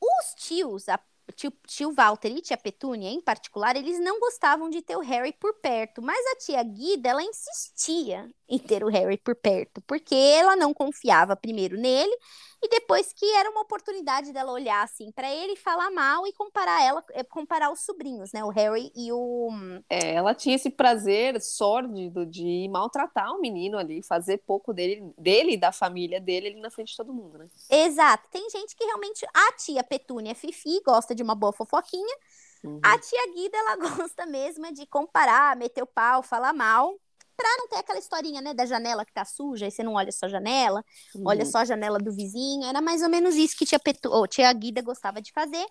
Os 0.00 0.34
tios, 0.36 0.88
a 0.88 1.00
tio, 1.34 1.52
tio 1.66 1.92
Walter 1.92 2.30
e 2.30 2.40
tia 2.40 2.56
Petúnia, 2.56 3.10
em 3.10 3.20
particular, 3.20 3.76
eles 3.76 4.00
não 4.00 4.18
gostavam 4.20 4.70
de 4.70 4.82
ter 4.82 4.96
o 4.96 5.00
Harry 5.00 5.32
por 5.32 5.54
perto, 5.60 6.02
mas 6.02 6.18
a 6.32 6.36
tia 6.36 6.62
Guida, 6.62 7.10
ela 7.10 7.22
insistia 7.22 8.28
em 8.48 8.58
ter 8.58 8.82
o 8.82 8.88
Harry 8.88 9.18
por 9.18 9.34
perto, 9.34 9.80
porque 9.82 10.14
ela 10.14 10.56
não 10.56 10.72
confiava 10.72 11.36
primeiro 11.36 11.76
nele 11.76 12.16
e 12.62 12.68
depois 12.68 13.12
que 13.12 13.24
era 13.34 13.50
uma 13.50 13.60
oportunidade 13.60 14.32
dela 14.32 14.52
olhar 14.52 14.82
assim 14.82 15.12
para 15.12 15.32
ele, 15.32 15.54
falar 15.54 15.90
mal 15.90 16.26
e 16.26 16.32
comparar 16.32 16.82
ela, 16.82 17.04
eh, 17.12 17.22
comparar 17.22 17.70
os 17.70 17.80
sobrinhos, 17.80 18.32
né, 18.32 18.42
o 18.42 18.48
Harry 18.48 18.90
e 18.96 19.12
o 19.12 19.50
é, 19.88 20.14
ela 20.14 20.34
tinha 20.34 20.56
esse 20.56 20.70
prazer 20.70 21.40
sórdido 21.40 22.26
de 22.26 22.68
maltratar 22.70 23.32
o 23.32 23.40
menino 23.40 23.78
ali, 23.78 24.02
fazer 24.02 24.38
pouco 24.38 24.72
dele, 24.72 25.12
dele 25.16 25.52
e 25.52 25.56
da 25.56 25.70
família 25.70 26.20
dele 26.20 26.48
ali 26.48 26.60
na 26.60 26.70
frente 26.70 26.90
de 26.90 26.96
todo 26.96 27.12
mundo, 27.12 27.38
né? 27.38 27.48
Exato. 27.70 28.28
Tem 28.30 28.48
gente 28.50 28.74
que 28.74 28.84
realmente 28.84 29.26
a 29.32 29.52
tia 29.52 29.84
Petúnia 29.84 30.34
Fifi 30.34 30.80
gosta 30.84 31.14
de 31.14 31.22
uma 31.22 31.34
boa 31.34 31.52
fofoquinha. 31.52 32.16
Uhum. 32.64 32.80
A 32.82 32.98
tia 32.98 33.26
Guida, 33.34 33.56
ela 33.56 33.76
gosta 33.96 34.26
mesmo 34.26 34.72
de 34.72 34.86
comparar, 34.86 35.56
meter 35.56 35.82
o 35.82 35.86
pau, 35.86 36.22
falar 36.22 36.52
mal, 36.52 36.98
pra 37.38 37.48
não 37.56 37.68
ter 37.68 37.76
aquela 37.76 38.00
historinha, 38.00 38.40
né, 38.40 38.52
da 38.52 38.66
janela 38.66 39.04
que 39.04 39.12
tá 39.12 39.24
suja, 39.24 39.68
e 39.68 39.70
você 39.70 39.84
não 39.84 39.94
olha 39.94 40.10
só 40.10 40.26
a 40.26 40.28
janela, 40.28 40.84
uhum. 41.14 41.22
olha 41.24 41.46
só 41.46 41.58
a 41.58 41.64
janela 41.64 41.96
do 41.96 42.12
vizinho. 42.12 42.66
Era 42.66 42.80
mais 42.80 43.00
ou 43.00 43.08
menos 43.08 43.36
isso 43.36 43.56
que 43.56 43.64
tia, 43.64 43.78
Petu... 43.78 44.10
oh, 44.12 44.26
tia 44.26 44.52
Guida 44.52 44.82
gostava 44.82 45.22
de 45.22 45.30
fazer. 45.30 45.64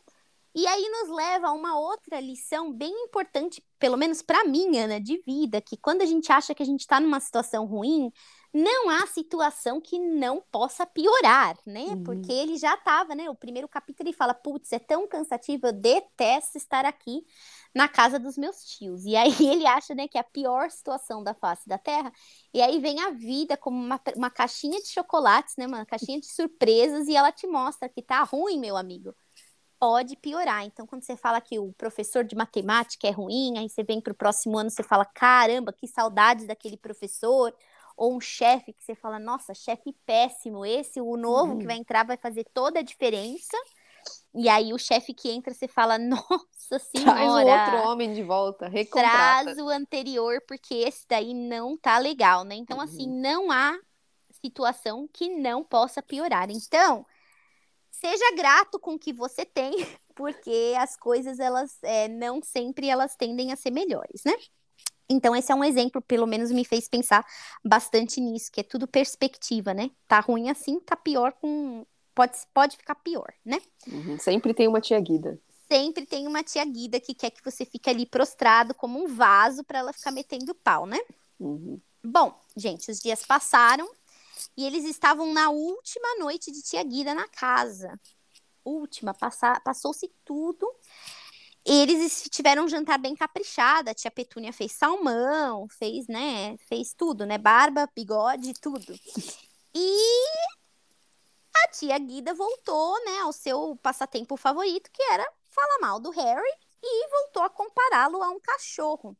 E 0.55 0.65
aí 0.65 0.89
nos 0.89 1.09
leva 1.15 1.49
a 1.49 1.51
uma 1.51 1.77
outra 1.77 2.21
lição 2.21 2.71
bem 2.71 2.91
importante, 3.03 3.61
pelo 3.77 3.97
menos 3.97 4.21
para 4.21 4.45
mim, 4.45 4.77
Ana, 4.77 4.99
de 4.99 5.21
vida, 5.27 5.61
que 5.61 5.75
quando 5.75 6.01
a 6.01 6.05
gente 6.05 6.31
acha 6.31 6.55
que 6.55 6.63
a 6.63 6.65
gente 6.65 6.79
está 6.79 7.01
numa 7.01 7.19
situação 7.19 7.65
ruim, 7.65 8.11
não 8.53 8.89
há 8.89 9.05
situação 9.05 9.81
que 9.81 9.99
não 9.99 10.41
possa 10.49 10.85
piorar, 10.85 11.57
né? 11.65 11.81
Uhum. 11.89 12.03
Porque 12.03 12.31
ele 12.31 12.57
já 12.57 12.73
estava, 12.75 13.13
né? 13.13 13.29
O 13.29 13.35
primeiro 13.35 13.67
capítulo 13.67 14.07
ele 14.07 14.15
fala: 14.15 14.33
putz, 14.33 14.71
é 14.71 14.79
tão 14.79 15.05
cansativo, 15.05 15.67
eu 15.67 15.73
detesto 15.73 16.57
estar 16.57 16.85
aqui 16.85 17.25
na 17.73 17.87
casa 17.87 18.19
dos 18.19 18.37
meus 18.37 18.63
tios. 18.63 19.05
E 19.05 19.15
aí 19.15 19.31
ele 19.41 19.65
acha, 19.65 19.93
né, 19.95 20.07
que 20.07 20.17
é 20.17 20.21
a 20.21 20.23
pior 20.23 20.69
situação 20.71 21.23
da 21.23 21.33
face 21.33 21.67
da 21.67 21.77
Terra. 21.77 22.11
E 22.53 22.61
aí 22.61 22.79
vem 22.79 22.99
a 23.01 23.11
vida 23.11 23.57
como 23.57 23.77
uma, 23.77 23.99
uma 24.15 24.29
caixinha 24.29 24.79
de 24.81 24.87
chocolates, 24.87 25.55
né? 25.57 25.67
Uma 25.67 25.85
caixinha 25.85 26.19
de 26.19 26.27
surpresas, 26.27 27.07
e 27.07 27.15
ela 27.15 27.31
te 27.31 27.47
mostra 27.47 27.89
que 27.89 28.01
tá 28.01 28.23
ruim, 28.23 28.59
meu 28.59 28.77
amigo 28.77 29.15
pode 29.79 30.15
piorar. 30.17 30.65
Então, 30.65 30.85
quando 30.85 31.03
você 31.03 31.15
fala 31.15 31.39
que 31.39 31.59
o 31.59 31.71
professor 31.73 32.23
de 32.23 32.35
matemática 32.35 33.07
é 33.07 33.11
ruim, 33.11 33.57
aí 33.57 33.69
você 33.69 33.83
vem 33.83 34.01
para 34.01 34.11
o 34.11 34.15
próximo 34.15 34.57
ano, 34.57 34.69
você 34.69 34.83
fala, 34.83 35.05
caramba, 35.05 35.71
que 35.71 35.87
saudades 35.87 36.47
daquele 36.47 36.77
professor. 36.77 37.53
Ou 37.95 38.15
um 38.15 38.21
chefe 38.21 38.73
que 38.73 38.83
você 38.83 38.93
fala, 38.93 39.17
nossa, 39.17 39.55
chefe 39.55 39.95
péssimo, 40.05 40.63
esse, 40.65 41.01
o 41.01 41.17
novo 41.17 41.53
uhum. 41.53 41.59
que 41.59 41.65
vai 41.65 41.77
entrar 41.77 42.05
vai 42.05 42.17
fazer 42.17 42.45
toda 42.53 42.79
a 42.79 42.83
diferença. 42.83 43.57
E 44.37 44.47
aí 44.47 44.71
o 44.71 44.77
chefe 44.77 45.15
que 45.15 45.31
entra, 45.31 45.51
você 45.51 45.67
fala, 45.67 45.97
nossa 45.99 46.77
senhora. 46.77 47.11
Traz 47.11 47.31
o 47.31 47.47
outro 47.47 47.89
homem 47.89 48.13
de 48.13 48.21
volta, 48.21 48.67
recontrata. 48.67 49.43
Traz 49.43 49.57
o 49.57 49.67
anterior, 49.67 50.39
porque 50.47 50.75
esse 50.75 51.05
daí 51.09 51.33
não 51.33 51.75
tá 51.75 51.97
legal, 51.97 52.43
né? 52.43 52.53
Então, 52.53 52.79
assim, 52.79 53.07
uhum. 53.07 53.13
assim, 53.13 53.21
não 53.21 53.51
há 53.51 53.79
situação 54.29 55.09
que 55.11 55.27
não 55.27 55.63
possa 55.63 56.03
piorar. 56.03 56.51
Então, 56.51 57.03
seja 57.89 58.35
grato 58.35 58.79
com 58.79 58.93
o 58.93 58.99
que 58.99 59.11
você 59.11 59.43
tem, 59.43 59.71
porque 60.15 60.75
as 60.77 60.95
coisas 60.95 61.39
elas 61.39 61.79
é, 61.81 62.07
não 62.07 62.39
sempre 62.41 62.87
elas 62.89 63.15
tendem 63.15 63.51
a 63.51 63.55
ser 63.55 63.71
melhores, 63.71 64.21
né? 64.23 64.33
Então 65.09 65.35
esse 65.35 65.51
é 65.51 65.55
um 65.55 65.63
exemplo, 65.63 66.01
pelo 66.01 66.27
menos 66.27 66.51
me 66.51 66.65
fez 66.65 66.89
pensar 66.89 67.25
bastante 67.63 68.19
nisso, 68.19 68.51
que 68.51 68.59
é 68.59 68.63
tudo 68.63 68.87
perspectiva, 68.87 69.73
né? 69.73 69.89
Tá 70.07 70.19
ruim 70.19 70.49
assim, 70.49 70.79
tá 70.81 70.95
pior 70.97 71.31
com 71.31 71.85
pode 72.17 72.37
pode 72.51 72.75
ficar 72.75 72.95
pior, 72.95 73.31
né? 73.45 73.61
Uhum, 73.87 74.17
sempre 74.17 74.51
tem 74.51 74.67
uma 74.67 74.81
tia 74.81 74.99
Guida. 74.99 75.39
Sempre 75.71 76.03
tem 76.03 76.25
uma 76.25 76.43
tia 76.43 76.65
Guida 76.65 76.99
que 76.99 77.13
quer 77.13 77.29
que 77.29 77.43
você 77.43 77.63
fique 77.63 77.87
ali 77.89 78.07
prostrado 78.07 78.73
como 78.73 79.03
um 79.03 79.07
vaso 79.07 79.63
para 79.63 79.79
ela 79.79 79.93
ficar 79.93 80.11
metendo 80.11 80.55
pau, 80.55 80.87
né? 80.87 80.97
Uhum. 81.39 81.79
Bom, 82.03 82.33
gente, 82.55 82.89
os 82.89 82.99
dias 82.99 83.23
passaram 83.23 83.87
e 84.55 84.65
eles 84.65 84.83
estavam 84.85 85.31
na 85.31 85.49
última 85.51 86.15
noite 86.17 86.51
de 86.51 86.63
Tia 86.63 86.83
Guida 86.83 87.13
na 87.13 87.27
casa. 87.27 87.99
Última, 88.65 89.13
passou-se 89.63 90.11
tudo. 90.25 90.67
Eles 91.63 92.27
tiveram 92.31 92.65
um 92.65 92.69
jantar 92.69 92.97
bem 92.97 93.15
caprichado. 93.15 93.89
A 93.89 93.93
tia 93.93 94.09
Petúnia 94.09 94.53
fez 94.53 94.71
salmão, 94.71 95.67
fez, 95.67 96.07
né? 96.07 96.57
Fez 96.69 96.93
tudo, 96.93 97.25
né? 97.25 97.37
Barba, 97.37 97.89
bigode, 97.93 98.53
tudo. 98.53 98.97
E 99.75 100.56
a 101.65 101.67
tia 101.69 101.97
Guida 101.97 102.33
voltou, 102.33 103.05
né, 103.05 103.19
ao 103.19 103.31
seu 103.31 103.77
passatempo 103.81 104.37
favorito, 104.37 104.89
que 104.91 105.03
era 105.03 105.25
falar 105.49 105.79
mal 105.79 105.99
do 105.99 106.11
Harry 106.11 106.51
e 106.81 107.09
voltou 107.09 107.43
a 107.43 107.49
compará-lo 107.49 108.21
a 108.21 108.29
um 108.29 108.39
cachorro. 108.39 109.15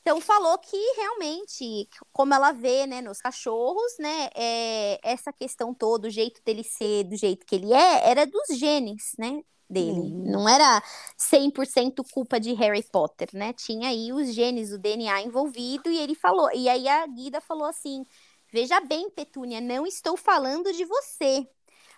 Então 0.00 0.20
falou 0.20 0.56
que 0.58 0.76
realmente, 0.96 1.88
como 2.12 2.32
ela 2.32 2.52
vê, 2.52 2.86
né, 2.86 3.00
nos 3.00 3.20
cachorros, 3.20 3.96
né, 3.98 4.30
é, 4.36 5.00
essa 5.02 5.32
questão 5.32 5.74
toda, 5.74 6.06
o 6.06 6.10
jeito 6.10 6.40
dele 6.44 6.62
ser, 6.62 7.04
do 7.04 7.16
jeito 7.16 7.44
que 7.44 7.56
ele 7.56 7.72
é, 7.72 8.08
era 8.08 8.24
dos 8.24 8.56
genes, 8.56 9.14
né, 9.18 9.42
dele. 9.68 9.98
Uhum. 9.98 10.30
Não 10.30 10.48
era 10.48 10.80
100% 11.18 12.04
culpa 12.12 12.38
de 12.38 12.52
Harry 12.54 12.82
Potter, 12.84 13.28
né? 13.32 13.52
Tinha 13.52 13.88
aí 13.88 14.12
os 14.12 14.32
genes, 14.32 14.72
o 14.72 14.78
DNA 14.78 15.22
envolvido 15.22 15.90
e 15.90 15.98
ele 15.98 16.14
falou, 16.14 16.50
e 16.54 16.68
aí 16.68 16.86
a 16.88 17.06
Guida 17.06 17.40
falou 17.40 17.66
assim: 17.66 18.06
"Veja 18.52 18.80
bem, 18.80 19.10
Petúnia, 19.10 19.60
não 19.60 19.86
estou 19.86 20.16
falando 20.16 20.72
de 20.72 20.84
você. 20.84 21.48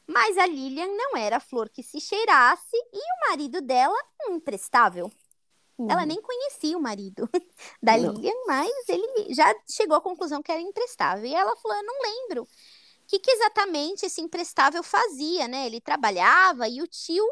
Mas 0.06 0.38
a 0.38 0.46
Lilian 0.46 0.88
não 0.88 1.16
era 1.16 1.36
a 1.36 1.40
flor 1.40 1.68
que 1.68 1.82
se 1.82 2.00
cheirasse 2.00 2.76
e 2.92 2.98
o 2.98 3.28
marido 3.28 3.60
dela 3.60 3.98
um 4.26 4.36
imprestável. 4.36 5.12
Uhum. 5.76 5.90
Ela 5.90 6.06
nem 6.06 6.20
conhecia 6.20 6.76
o 6.76 6.80
marido 6.80 7.28
da 7.82 7.96
não. 7.96 8.14
Lilian, 8.14 8.32
mas 8.46 8.70
ele 8.88 9.34
já 9.34 9.54
chegou 9.70 9.96
à 9.96 10.00
conclusão 10.00 10.42
que 10.42 10.50
era 10.50 10.60
imprestável. 10.60 11.26
E 11.26 11.34
ela 11.34 11.54
falou: 11.56 11.76
Eu 11.76 11.84
não 11.84 12.02
lembro. 12.02 12.42
O 12.42 12.48
que, 13.06 13.18
que 13.18 13.30
exatamente 13.30 14.04
esse 14.06 14.20
imprestável 14.20 14.82
fazia, 14.82 15.46
né? 15.46 15.66
Ele 15.66 15.80
trabalhava 15.80 16.68
e 16.68 16.82
o 16.82 16.86
tio 16.86 17.24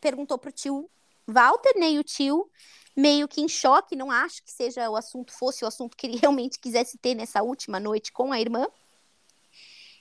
perguntou 0.00 0.38
pro 0.38 0.50
tio 0.50 0.90
Walter, 1.26 1.72
né? 1.76 1.90
E 1.90 1.98
o 1.98 2.04
tio, 2.04 2.50
meio 2.96 3.28
que 3.28 3.40
em 3.40 3.48
choque, 3.48 3.96
não 3.96 4.10
acho 4.10 4.42
que 4.42 4.50
seja 4.50 4.88
o 4.90 4.96
assunto, 4.96 5.32
fosse 5.32 5.64
o 5.64 5.68
assunto 5.68 5.96
que 5.96 6.06
ele 6.06 6.18
realmente 6.20 6.58
quisesse 6.58 6.98
ter 6.98 7.14
nessa 7.14 7.42
última 7.42 7.80
noite 7.80 8.12
com 8.12 8.32
a 8.32 8.40
irmã. 8.40 8.66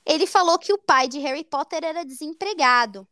Ele 0.05 0.25
falou 0.25 0.57
que 0.57 0.73
o 0.73 0.77
pai 0.77 1.07
de 1.07 1.19
Harry 1.19 1.43
Potter 1.43 1.83
era 1.83 2.03
desempregado 2.03 3.07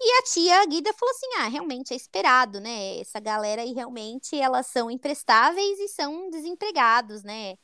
e 0.00 0.18
a 0.18 0.22
tia 0.22 0.66
Guida 0.66 0.92
falou 0.92 1.14
assim: 1.14 1.26
ah, 1.38 1.48
realmente 1.48 1.92
é 1.92 1.96
esperado, 1.96 2.60
né? 2.60 2.98
Essa 3.00 3.20
galera 3.20 3.62
aí 3.62 3.72
realmente 3.72 4.38
elas 4.38 4.66
são 4.66 4.90
imprestáveis 4.90 5.78
e 5.78 5.88
são 5.88 6.30
desempregados, 6.30 7.22
né? 7.22 7.56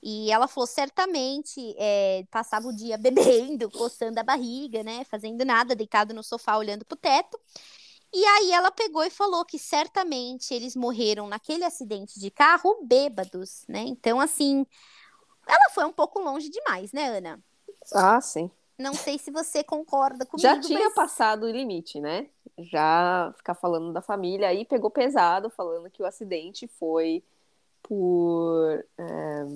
E 0.00 0.30
ela 0.30 0.46
falou, 0.46 0.66
certamente, 0.66 1.74
é, 1.76 2.24
passava 2.30 2.68
o 2.68 2.72
dia 2.76 2.96
bebendo, 2.98 3.68
coçando 3.70 4.20
a 4.20 4.22
barriga, 4.22 4.82
né? 4.84 5.04
Fazendo 5.04 5.44
nada, 5.44 5.74
deitado 5.74 6.14
no 6.14 6.22
sofá, 6.22 6.56
olhando 6.56 6.84
pro 6.84 6.96
teto. 6.96 7.38
E 8.12 8.24
aí 8.24 8.52
ela 8.52 8.70
pegou 8.70 9.04
e 9.04 9.10
falou 9.10 9.44
que 9.44 9.58
certamente 9.58 10.54
eles 10.54 10.74
morreram 10.74 11.28
naquele 11.28 11.64
acidente 11.64 12.18
de 12.18 12.30
carro 12.30 12.78
bêbados, 12.82 13.64
né? 13.68 13.80
Então, 13.80 14.18
assim, 14.18 14.66
ela 15.46 15.70
foi 15.74 15.84
um 15.84 15.92
pouco 15.92 16.18
longe 16.20 16.48
demais, 16.48 16.92
né, 16.92 17.18
Ana? 17.18 17.38
Ah, 17.92 18.20
sim. 18.20 18.50
Não 18.78 18.94
sei 18.94 19.18
se 19.18 19.30
você 19.30 19.64
concorda 19.64 20.24
comigo. 20.24 20.40
Já 20.40 20.60
tinha 20.60 20.84
mas... 20.84 20.94
passado 20.94 21.44
o 21.44 21.50
limite, 21.50 22.00
né? 22.00 22.28
Já 22.58 23.34
ficar 23.36 23.54
falando 23.54 23.92
da 23.92 24.00
família. 24.00 24.48
Aí 24.48 24.64
pegou 24.64 24.90
pesado, 24.90 25.50
falando 25.50 25.90
que 25.90 26.02
o 26.02 26.06
acidente 26.06 26.68
foi 26.68 27.24
por. 27.82 28.84
É... 28.96 29.46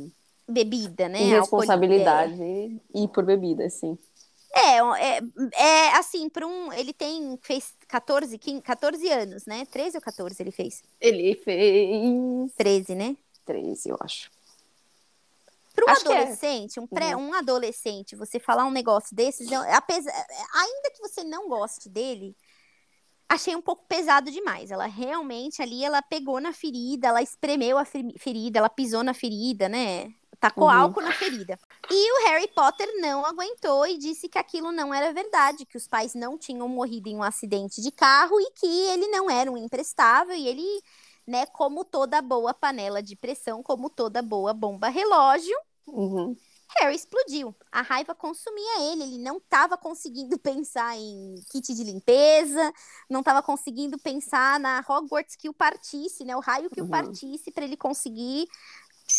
Bebida, 0.49 1.09
né? 1.09 1.23
Irresponsabilidade 1.23 2.43
é. 2.43 2.71
e 2.95 3.09
por 3.09 3.25
bebida, 3.25 3.71
sim. 3.71 3.97
É, 4.55 4.77
é, 4.79 5.21
é 5.55 5.97
assim, 5.97 6.29
para 6.29 6.47
um. 6.47 6.73
Ele 6.73 6.93
tem. 6.93 7.38
fez 7.43 7.75
14, 7.88 8.37
15, 8.37 8.62
14 8.62 9.09
anos, 9.09 9.47
né? 9.47 9.65
13 9.67 9.97
ou 9.97 10.03
14 10.03 10.43
ele 10.43 10.51
fez? 10.51 10.83
Ele 11.01 11.35
fez. 11.35 12.53
13, 12.57 12.95
né? 12.95 13.17
13, 13.47 13.88
eu 13.88 13.97
acho. 14.01 14.31
Para 15.75 15.87
um 15.87 15.88
Acho 15.88 16.12
é. 16.12 16.17
adolescente, 16.17 16.79
é. 16.79 16.83
um, 16.83 16.87
pré, 16.87 17.17
uhum. 17.17 17.29
um 17.29 17.35
adolescente, 17.35 18.15
você 18.15 18.38
falar 18.38 18.67
um 18.67 18.71
negócio 18.71 19.17
desses, 19.17 19.51
apesar, 19.51 20.12
ainda 20.55 20.91
que 20.91 21.01
você 21.01 21.25
não 21.25 21.49
goste 21.49 21.88
dele, 21.88 22.37
achei 23.29 23.57
um 23.57 23.62
pouco 23.62 23.87
pesado 23.88 24.31
demais. 24.31 24.71
Ela 24.71 24.87
realmente 24.87 25.62
ali, 25.62 25.83
ela 25.83 26.03
pegou 26.03 26.41
na 26.41 26.53
ferida, 26.53 27.09
ela 27.09 27.23
espremeu 27.23 27.79
a 27.79 27.87
ferida, 27.87 28.59
ela 28.59 28.69
pisou 28.69 29.03
na 29.03 29.15
ferida, 29.15 29.69
né? 29.69 30.12
Tacou 30.42 30.64
uhum. 30.64 30.70
álcool 30.70 31.02
na 31.02 31.12
ferida. 31.12 31.57
E 31.88 32.12
o 32.12 32.26
Harry 32.26 32.48
Potter 32.48 32.88
não 33.00 33.24
aguentou 33.24 33.87
e 33.87 33.96
disse 33.96 34.28
que 34.28 34.37
aquilo 34.37 34.72
não 34.72 34.92
era 34.92 35.12
verdade, 35.12 35.64
que 35.64 35.76
os 35.76 35.87
pais 35.87 36.14
não 36.14 36.37
tinham 36.37 36.66
morrido 36.66 37.09
em 37.09 37.14
um 37.14 37.22
acidente 37.22 37.81
de 37.81 37.92
carro 37.92 38.40
e 38.40 38.50
que 38.50 38.66
ele 38.66 39.07
não 39.07 39.31
era 39.31 39.48
um 39.48 39.57
imprestável 39.57 40.35
e 40.35 40.48
ele 40.48 40.83
né? 41.24 41.46
Como 41.46 41.85
toda 41.85 42.20
boa 42.20 42.52
panela 42.52 43.00
de 43.00 43.14
pressão, 43.14 43.62
como 43.62 43.88
toda 43.88 44.20
boa 44.20 44.52
bomba 44.52 44.88
relógio, 44.88 45.57
uhum. 45.87 46.37
Harry 46.78 46.96
explodiu. 46.96 47.55
A 47.70 47.83
raiva 47.83 48.14
consumia 48.14 48.92
ele. 48.92 49.02
Ele 49.02 49.18
não 49.18 49.37
estava 49.37 49.76
conseguindo 49.76 50.37
pensar 50.40 50.96
em 50.96 51.35
kit 51.50 51.74
de 51.74 51.85
limpeza, 51.85 52.72
não 53.09 53.20
estava 53.20 53.42
conseguindo 53.42 53.98
pensar 53.98 54.59
na 54.59 54.85
Hogwarts 54.87 55.37
que 55.37 55.48
o 55.48 55.55
partisse, 55.55 56.24
né? 56.24 56.35
O 56.37 56.40
raio 56.40 56.70
que 56.70 56.81
uhum. 56.81 56.87
o 56.87 56.90
partisse 56.90 57.50
para 57.50 57.64
ele 57.64 57.76
conseguir 57.76 58.48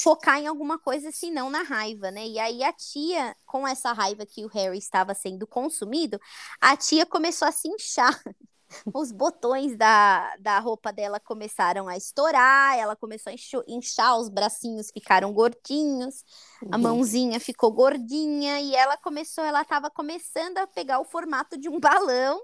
focar 0.03 0.37
em 0.37 0.47
alguma 0.47 0.77
coisa 0.77 1.11
senão 1.11 1.49
na 1.49 1.63
raiva, 1.63 2.11
né? 2.11 2.27
E 2.27 2.37
aí 2.37 2.61
a 2.61 2.73
tia, 2.73 3.33
com 3.45 3.65
essa 3.65 3.93
raiva 3.93 4.25
que 4.25 4.43
o 4.43 4.49
Harry 4.49 4.77
estava 4.77 5.13
sendo 5.13 5.47
consumido, 5.47 6.19
a 6.59 6.75
tia 6.75 7.05
começou 7.05 7.47
a 7.47 7.51
se 7.53 7.69
inchar. 7.69 8.21
Os 8.93 9.11
botões 9.11 9.77
da, 9.77 10.35
da 10.37 10.59
roupa 10.59 10.91
dela 10.91 11.19
começaram 11.19 11.87
a 11.87 11.95
estourar, 11.95 12.77
ela 12.77 12.95
começou 12.95 13.31
a 13.31 13.35
inchar, 13.67 14.17
os 14.17 14.29
bracinhos 14.29 14.89
ficaram 14.91 15.31
gordinhos, 15.31 16.25
uhum. 16.59 16.69
a 16.71 16.77
mãozinha 16.79 17.39
ficou 17.39 17.71
gordinha 17.71 18.59
e 18.59 18.75
ela 18.75 18.97
começou, 18.97 19.43
ela 19.43 19.61
estava 19.61 19.91
começando 19.91 20.57
a 20.57 20.65
pegar 20.65 20.99
o 20.99 21.05
formato 21.05 21.55
de 21.55 21.69
um 21.69 21.79
balão 21.79 22.41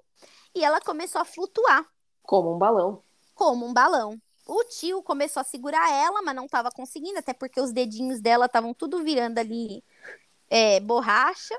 e 0.55 0.63
ela 0.63 0.79
começou 0.79 1.19
a 1.19 1.25
flutuar. 1.25 1.83
Como 2.21 2.53
um 2.53 2.59
balão. 2.59 3.03
Como 3.33 3.65
um 3.65 3.73
balão. 3.73 4.21
O 4.51 4.63
tio 4.63 5.03
começou 5.03 5.41
a 5.41 5.43
segurar 5.43 5.91
ela, 5.91 6.23
mas 6.23 6.35
não 6.35 6.45
estava 6.45 6.71
conseguindo, 6.71 7.19
até 7.19 7.33
porque 7.33 7.61
os 7.61 7.71
dedinhos 7.71 8.19
dela 8.19 8.47
estavam 8.47 8.73
tudo 8.73 9.03
virando 9.03 9.37
ali 9.37 9.83
é, 10.49 10.79
borracha. 10.79 11.55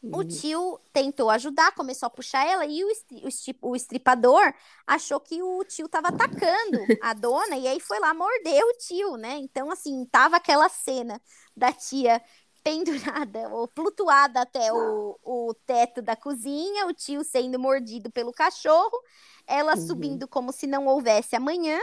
O 0.00 0.18
uhum. 0.18 0.28
tio 0.28 0.80
tentou 0.92 1.28
ajudar, 1.30 1.74
começou 1.74 2.06
a 2.06 2.10
puxar 2.10 2.46
ela 2.46 2.64
e 2.64 2.84
o, 2.84 2.88
o, 2.88 3.70
o 3.70 3.74
estripador 3.74 4.54
achou 4.86 5.18
que 5.18 5.42
o 5.42 5.64
tio 5.64 5.86
estava 5.86 6.08
atacando 6.08 6.78
a 7.02 7.12
dona 7.12 7.56
e 7.56 7.66
aí 7.66 7.80
foi 7.80 7.98
lá 7.98 8.14
morder 8.14 8.62
o 8.62 8.74
tio, 8.74 9.16
né? 9.16 9.38
Então, 9.38 9.68
assim, 9.68 10.04
tava 10.04 10.36
aquela 10.36 10.68
cena 10.68 11.20
da 11.56 11.72
tia 11.72 12.22
pendurada 12.62 13.48
ou 13.48 13.68
flutuada 13.74 14.42
até 14.42 14.72
o, 14.72 15.18
o 15.24 15.54
teto 15.66 16.00
da 16.00 16.14
cozinha, 16.14 16.86
o 16.86 16.92
tio 16.92 17.24
sendo 17.24 17.58
mordido 17.58 18.12
pelo 18.12 18.32
cachorro, 18.32 18.96
ela 19.44 19.74
uhum. 19.74 19.86
subindo 19.86 20.28
como 20.28 20.52
se 20.52 20.68
não 20.68 20.86
houvesse 20.86 21.34
amanhã 21.34 21.80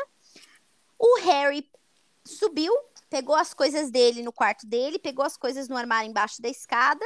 o 1.04 1.20
Harry 1.20 1.70
subiu, 2.26 2.74
pegou 3.10 3.36
as 3.36 3.54
coisas 3.54 3.92
dele 3.92 4.24
no 4.24 4.32
quarto 4.32 4.66
dele, 4.66 4.98
pegou 4.98 5.26
as 5.26 5.36
coisas 5.36 5.68
no 5.68 5.76
armário 5.76 6.10
embaixo 6.10 6.42
da 6.42 6.48
escada, 6.48 7.06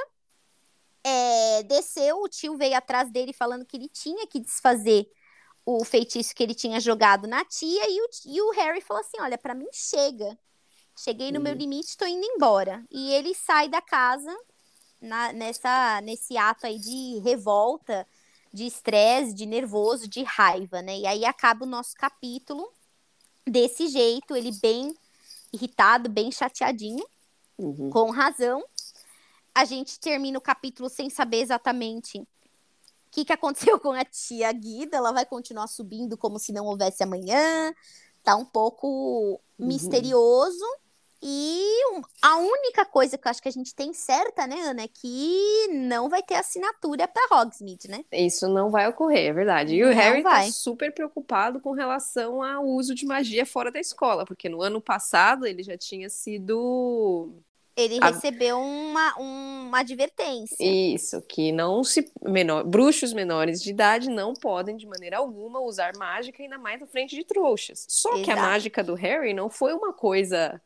é, 1.04 1.64
desceu. 1.64 2.22
O 2.22 2.30
tio 2.30 2.56
veio 2.56 2.78
atrás 2.78 3.12
dele 3.12 3.34
falando 3.34 3.66
que 3.66 3.76
ele 3.76 3.90
tinha 3.90 4.28
que 4.28 4.40
desfazer 4.40 5.10
o 5.66 5.84
feitiço 5.84 6.36
que 6.36 6.44
ele 6.44 6.54
tinha 6.54 6.80
jogado 6.80 7.28
na 7.28 7.44
tia. 7.44 7.90
E 7.90 8.00
o, 8.00 8.10
e 8.28 8.42
o 8.42 8.52
Harry 8.52 8.82
falou 8.82 9.02
assim: 9.02 9.20
Olha, 9.20 9.38
para 9.38 9.56
mim 9.56 9.68
chega. 9.74 10.38
Cheguei 10.96 11.32
no 11.32 11.38
uhum. 11.38 11.44
meu 11.44 11.54
limite, 11.54 11.90
estou 11.90 12.08
indo 12.08 12.26
embora. 12.26 12.86
E 12.92 13.12
ele 13.14 13.34
sai 13.34 13.68
da 13.68 13.82
casa 13.82 14.36
na, 15.02 15.34
nessa, 15.34 16.02
nesse 16.02 16.38
ato 16.38 16.68
aí 16.68 16.78
de 16.78 17.20
revolta, 17.20 18.08
de 18.54 18.66
estresse, 18.66 19.34
de 19.34 19.46
nervoso, 19.46 20.08
de 20.08 20.24
raiva, 20.24 20.82
né? 20.84 21.00
E 21.00 21.08
aí 21.08 21.26
acaba 21.26 21.66
o 21.66 21.70
nosso 21.70 21.96
capítulo 21.96 22.72
desse 23.48 23.88
jeito, 23.88 24.36
ele 24.36 24.52
bem 24.62 24.94
irritado, 25.52 26.10
bem 26.10 26.32
chateadinho, 26.32 27.06
uhum. 27.58 27.90
com 27.90 28.12
razão. 28.12 28.64
A 29.54 29.66
gente 29.66 30.00
termina 30.00 30.38
o 30.38 30.42
capítulo 30.42 30.90
sem 30.90 31.10
saber 31.10 31.42
exatamente 31.42 32.20
o 32.20 32.28
que, 33.12 33.26
que 33.26 33.34
aconteceu 33.34 33.80
com 33.82 33.92
a 33.92 34.06
tia 34.06 34.52
Guida. 34.52 34.98
Ela 34.98 35.12
vai 35.12 35.26
continuar 35.26 35.68
subindo 35.68 36.18
como 36.18 36.38
se 36.38 36.52
não 36.52 36.66
houvesse 36.66 37.04
amanhã. 37.04 37.74
Tá 38.24 38.36
um 38.36 38.46
pouco 38.46 38.88
uhum. 39.58 39.68
misterioso. 39.68 40.66
E 41.22 41.68
a 42.22 42.38
única 42.38 42.86
coisa 42.86 43.18
que 43.18 43.28
eu 43.28 43.30
acho 43.30 43.42
que 43.42 43.50
a 43.50 43.52
gente 43.52 43.74
tem 43.74 43.94
certa, 43.94 44.46
né, 44.46 44.60
Ana, 44.62 44.84
é 44.84 44.88
que 44.88 45.68
não 45.72 46.10
vai 46.10 46.22
ter 46.22 46.36
assinatura 46.36 47.08
para 47.08 47.42
Hogsmeade, 47.42 47.90
né? 47.90 48.06
Isso 48.12 48.48
não 48.48 48.70
vai 48.70 48.88
ocorrer, 48.88 49.30
é 49.30 49.34
verdade. 49.34 49.76
E 49.76 49.84
o 49.84 49.88
não 49.88 49.94
Harry 49.94 50.22
tá 50.22 50.30
vai. 50.30 50.46
tá 50.46 50.52
super 50.52 50.94
preocupado 50.94 51.60
com 51.60 51.72
relação 51.72 52.44
ao 52.44 52.66
uso 52.66 52.94
de 52.94 53.06
magia 53.06 53.46
fora 53.46 53.72
da 53.72 53.80
escola, 53.80 54.26
porque 54.26 54.48
no 54.48 54.62
ano 54.62 54.80
passado 54.80 55.46
ele 55.46 55.64
já 55.64 55.78
tinha 55.78 56.10
sido 56.10 57.34
ele 57.78 58.00
a... 58.02 58.08
recebeu 58.08 58.60
uma, 58.60 59.16
uma 59.18 59.80
advertência. 59.80 60.58
Isso, 60.60 61.22
que 61.22 61.52
não 61.52 61.84
se. 61.84 62.12
Menor, 62.24 62.64
bruxos 62.64 63.14
menores 63.14 63.62
de 63.62 63.70
idade 63.70 64.10
não 64.10 64.34
podem, 64.34 64.76
de 64.76 64.88
maneira 64.88 65.18
alguma, 65.18 65.62
usar 65.62 65.96
mágica, 65.96 66.42
ainda 66.42 66.58
mais 66.58 66.82
na 66.82 66.88
frente 66.88 67.16
de 67.16 67.24
trouxas. 67.24 67.86
Só 67.88 68.10
Exato. 68.10 68.24
que 68.24 68.32
a 68.32 68.36
mágica 68.36 68.84
do 68.84 68.96
Harry 68.96 69.32
não 69.32 69.48
foi 69.48 69.74
uma 69.74 69.94
coisa 69.94 70.60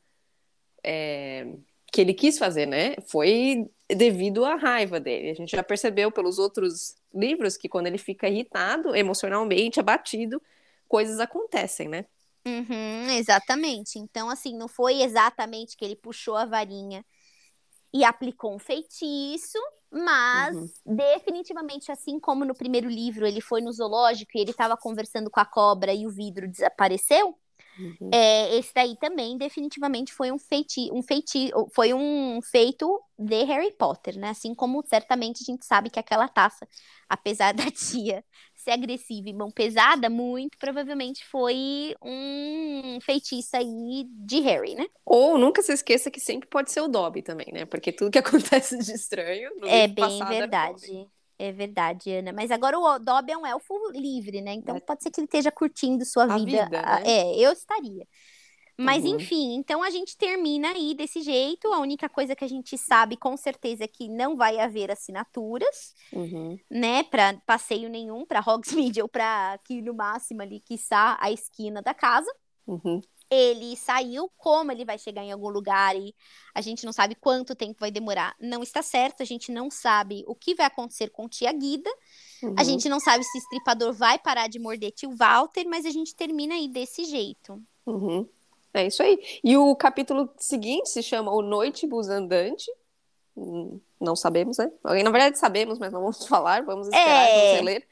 é, 0.83 1.47
que 1.91 2.01
ele 2.01 2.13
quis 2.13 2.37
fazer, 2.37 2.65
né? 2.65 2.95
Foi 3.07 3.69
devido 3.89 4.45
à 4.45 4.55
raiva 4.55 4.99
dele. 4.99 5.29
A 5.29 5.33
gente 5.33 5.51
já 5.51 5.63
percebeu 5.63 6.11
pelos 6.11 6.39
outros 6.39 6.95
livros 7.13 7.57
que 7.57 7.67
quando 7.67 7.87
ele 7.87 7.97
fica 7.97 8.27
irritado, 8.27 8.95
emocionalmente, 8.95 9.79
abatido, 9.79 10.41
coisas 10.87 11.19
acontecem, 11.19 11.89
né? 11.89 12.05
Uhum, 12.45 13.09
exatamente. 13.11 13.99
Então, 13.99 14.29
assim, 14.29 14.57
não 14.57 14.67
foi 14.67 15.01
exatamente 15.01 15.77
que 15.77 15.85
ele 15.85 15.95
puxou 15.95 16.35
a 16.35 16.45
varinha 16.45 17.05
e 17.93 18.03
aplicou 18.03 18.55
um 18.55 18.59
feitiço, 18.59 19.59
mas 19.91 20.55
uhum. 20.55 20.69
definitivamente, 20.85 21.91
assim 21.91 22.19
como 22.19 22.45
no 22.45 22.55
primeiro 22.55 22.89
livro 22.89 23.27
ele 23.27 23.41
foi 23.41 23.61
no 23.61 23.71
zoológico 23.71 24.31
e 24.35 24.41
ele 24.41 24.51
estava 24.51 24.77
conversando 24.77 25.29
com 25.29 25.39
a 25.39 25.45
cobra 25.45 25.93
e 25.93 26.07
o 26.07 26.09
vidro 26.09 26.47
desapareceu, 26.47 27.37
Uhum. 27.79 28.09
É, 28.13 28.57
esse 28.57 28.73
daí 28.73 28.95
também 28.97 29.37
definitivamente 29.37 30.13
foi 30.13 30.31
um 30.31 30.37
feiti, 30.37 30.89
um 30.91 31.01
feiti, 31.01 31.51
foi 31.73 31.93
um 31.93 32.41
feito 32.41 33.01
de 33.17 33.43
Harry 33.43 33.71
Potter, 33.71 34.17
né? 34.17 34.29
Assim 34.29 34.53
como 34.53 34.83
certamente 34.85 35.43
a 35.43 35.45
gente 35.45 35.65
sabe 35.65 35.89
que 35.89 35.99
aquela 35.99 36.27
taça, 36.27 36.67
apesar 37.07 37.53
da 37.55 37.69
tia 37.71 38.23
ser 38.55 38.71
agressiva 38.71 39.29
e 39.29 39.33
mão 39.33 39.49
pesada, 39.49 40.09
muito 40.09 40.57
provavelmente 40.57 41.25
foi 41.25 41.95
um 42.01 42.99
feitiço 43.01 43.55
aí 43.55 44.05
de 44.07 44.39
Harry, 44.41 44.75
né? 44.75 44.85
Ou 45.05 45.37
nunca 45.37 45.61
se 45.61 45.73
esqueça 45.73 46.11
que 46.11 46.19
sempre 46.19 46.47
pode 46.47 46.71
ser 46.71 46.81
o 46.81 46.87
Dobby 46.87 47.21
também, 47.21 47.47
né? 47.51 47.65
Porque 47.65 47.91
tudo 47.91 48.11
que 48.11 48.19
acontece 48.19 48.77
de 48.77 48.91
estranho 48.91 49.51
no 49.59 49.67
é 49.67 49.87
bem 49.87 50.23
verdade. 50.25 50.91
É 50.91 51.20
é 51.47 51.51
verdade, 51.51 52.11
Ana. 52.11 52.31
Mas 52.31 52.51
agora 52.51 52.77
o 52.77 52.99
Dobby 52.99 53.31
é 53.31 53.37
um 53.37 53.45
elfo 53.45 53.73
livre, 53.93 54.41
né? 54.41 54.53
Então 54.53 54.75
é. 54.75 54.79
pode 54.79 55.03
ser 55.03 55.11
que 55.11 55.19
ele 55.19 55.25
esteja 55.25 55.51
curtindo 55.51 56.05
sua 56.05 56.25
vida. 56.27 56.65
vida 56.65 56.81
né? 56.81 57.03
É, 57.05 57.37
eu 57.37 57.51
estaria. 57.51 58.07
Mas 58.77 59.03
uhum. 59.03 59.15
enfim, 59.15 59.55
então 59.55 59.83
a 59.83 59.89
gente 59.89 60.17
termina 60.17 60.69
aí 60.69 60.95
desse 60.95 61.21
jeito. 61.21 61.71
A 61.71 61.79
única 61.79 62.09
coisa 62.09 62.35
que 62.35 62.43
a 62.43 62.47
gente 62.47 62.77
sabe 62.77 63.15
com 63.15 63.37
certeza 63.37 63.83
é 63.83 63.87
que 63.87 64.07
não 64.07 64.35
vai 64.35 64.59
haver 64.59 64.89
assinaturas, 64.89 65.93
uhum. 66.11 66.57
né, 66.69 67.03
para 67.03 67.39
passeio 67.45 67.89
nenhum, 67.89 68.25
para 68.25 68.39
Hogsmeade 68.39 69.01
ou 69.03 69.09
para 69.09 69.53
aqui 69.53 69.81
no 69.81 69.93
máximo 69.93 70.41
ali, 70.41 70.59
quiçá, 70.59 71.17
a 71.21 71.31
esquina 71.31 71.81
da 71.81 71.93
casa. 71.93 72.31
Uhum 72.65 73.01
ele 73.31 73.77
saiu, 73.77 74.29
como 74.37 74.73
ele 74.73 74.83
vai 74.83 74.97
chegar 74.97 75.23
em 75.23 75.31
algum 75.31 75.47
lugar 75.47 75.95
e 75.95 76.13
a 76.53 76.59
gente 76.59 76.85
não 76.85 76.91
sabe 76.91 77.15
quanto 77.15 77.55
tempo 77.55 77.79
vai 77.79 77.89
demorar, 77.89 78.35
não 78.41 78.61
está 78.61 78.81
certo. 78.81 79.23
A 79.23 79.25
gente 79.25 79.53
não 79.53 79.71
sabe 79.71 80.25
o 80.27 80.35
que 80.35 80.53
vai 80.53 80.65
acontecer 80.65 81.09
com 81.09 81.29
tia 81.29 81.51
Guida. 81.53 81.89
Uhum. 82.43 82.55
A 82.57 82.63
gente 82.65 82.89
não 82.89 82.99
sabe 82.99 83.23
se 83.23 83.37
o 83.37 83.39
estripador 83.39 83.93
vai 83.93 84.19
parar 84.19 84.47
de 84.47 84.59
morder 84.59 84.91
tio 84.91 85.15
Walter, 85.15 85.65
mas 85.65 85.85
a 85.85 85.91
gente 85.91 86.13
termina 86.13 86.55
aí 86.55 86.67
desse 86.67 87.05
jeito. 87.05 87.61
Uhum. 87.85 88.27
É 88.73 88.85
isso 88.85 89.01
aí. 89.01 89.17
E 89.41 89.55
o 89.55 89.73
capítulo 89.77 90.29
seguinte 90.37 90.89
se 90.89 91.01
chama 91.01 91.31
O 91.31 91.41
Noite 91.41 91.87
Bus 91.87 92.09
Andante. 92.09 92.69
Hum, 93.35 93.79
não 93.99 94.15
sabemos, 94.15 94.57
né? 94.57 94.69
Na 94.83 95.09
verdade 95.09 95.39
sabemos, 95.39 95.79
mas 95.79 95.93
não 95.93 96.01
vamos 96.01 96.25
falar, 96.27 96.63
vamos 96.63 96.87
esperar, 96.87 97.29
é... 97.29 97.51
vamos 97.51 97.65
ler. 97.65 97.87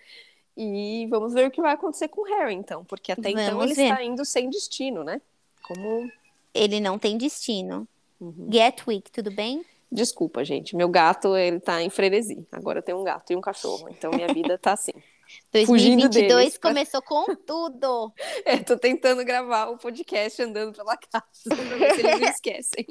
E 0.62 1.08
vamos 1.08 1.34
ver 1.34 1.48
o 1.48 1.52
que 1.52 1.62
vai 1.62 1.72
acontecer 1.72 2.10
com 2.10 2.20
o 2.20 2.26
Harry, 2.26 2.54
então, 2.54 2.84
porque 2.84 3.14
até 3.14 3.30
então 3.30 3.46
vamos 3.46 3.50
então 3.50 3.64
ele 3.64 3.74
ver. 3.76 3.84
está 3.84 4.04
indo 4.04 4.26
sem 4.26 4.50
destino, 4.50 5.06
né? 5.06 5.22
Como. 5.64 6.12
Ele 6.54 6.82
não 6.82 7.00
tem 7.00 7.18
destino. 7.18 7.88
Uhum. 8.20 8.50
Gatwick, 8.50 9.10
tudo 9.10 9.32
bem? 9.32 9.66
Desculpa, 9.90 10.44
gente. 10.44 10.76
Meu 10.76 10.90
gato, 10.90 11.34
ele 11.38 11.62
tá 11.62 11.82
em 11.82 11.90
frenesi. 11.90 12.46
Agora 12.52 12.82
tem 12.82 12.94
um 12.94 13.06
gato 13.06 13.32
e 13.32 13.38
um 13.38 13.42
cachorro. 13.42 13.88
Então 13.90 14.12
minha 14.12 14.28
vida 14.34 14.58
tá 14.58 14.74
assim. 14.74 14.92
2022 15.54 16.58
começou 16.58 17.02
com 17.04 17.34
tudo. 17.36 18.12
é, 18.44 18.58
tô 18.58 18.78
tentando 18.78 19.24
gravar 19.24 19.68
o 19.70 19.78
podcast 19.78 20.42
andando 20.42 20.76
pela 20.76 20.98
casa, 20.98 21.24
pra 21.46 21.56
ver 21.78 21.96
se 21.96 22.00
eles 22.02 22.20
não 22.20 22.28
esquecem. 22.30 22.86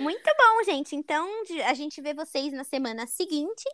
Muito 0.00 0.30
bom, 0.36 0.64
gente. 0.64 0.94
Então, 0.94 1.26
a 1.64 1.72
gente 1.72 2.02
vê 2.02 2.12
vocês 2.12 2.52
na 2.52 2.64
semana 2.64 3.06
seguinte 3.06 3.64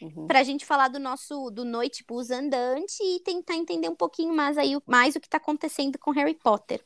uhum. 0.00 0.26
para 0.26 0.40
a 0.40 0.42
gente 0.42 0.64
falar 0.64 0.88
do 0.88 0.98
nosso 0.98 1.50
do 1.50 1.64
Noite 1.64 2.04
Bus 2.06 2.30
Andante 2.30 3.02
e 3.02 3.20
tentar 3.20 3.54
entender 3.54 3.88
um 3.88 3.96
pouquinho 3.96 4.34
mais 4.34 4.58
aí 4.58 4.76
mais 4.86 5.16
o 5.16 5.20
que 5.20 5.26
está 5.26 5.38
acontecendo 5.38 5.98
com 5.98 6.10
Harry 6.10 6.34
Potter. 6.34 6.82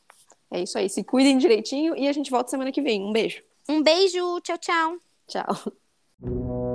É 0.51 0.61
isso 0.61 0.77
aí. 0.77 0.89
Se 0.89 1.03
cuidem 1.03 1.37
direitinho 1.37 1.95
e 1.95 2.07
a 2.07 2.11
gente 2.11 2.31
volta 2.31 2.49
semana 2.49 2.71
que 2.71 2.81
vem. 2.81 3.03
Um 3.03 3.11
beijo. 3.11 3.43
Um 3.67 3.83
beijo. 3.83 4.39
Tchau, 4.41 4.57
tchau. 4.57 4.97
Tchau. 5.27 6.68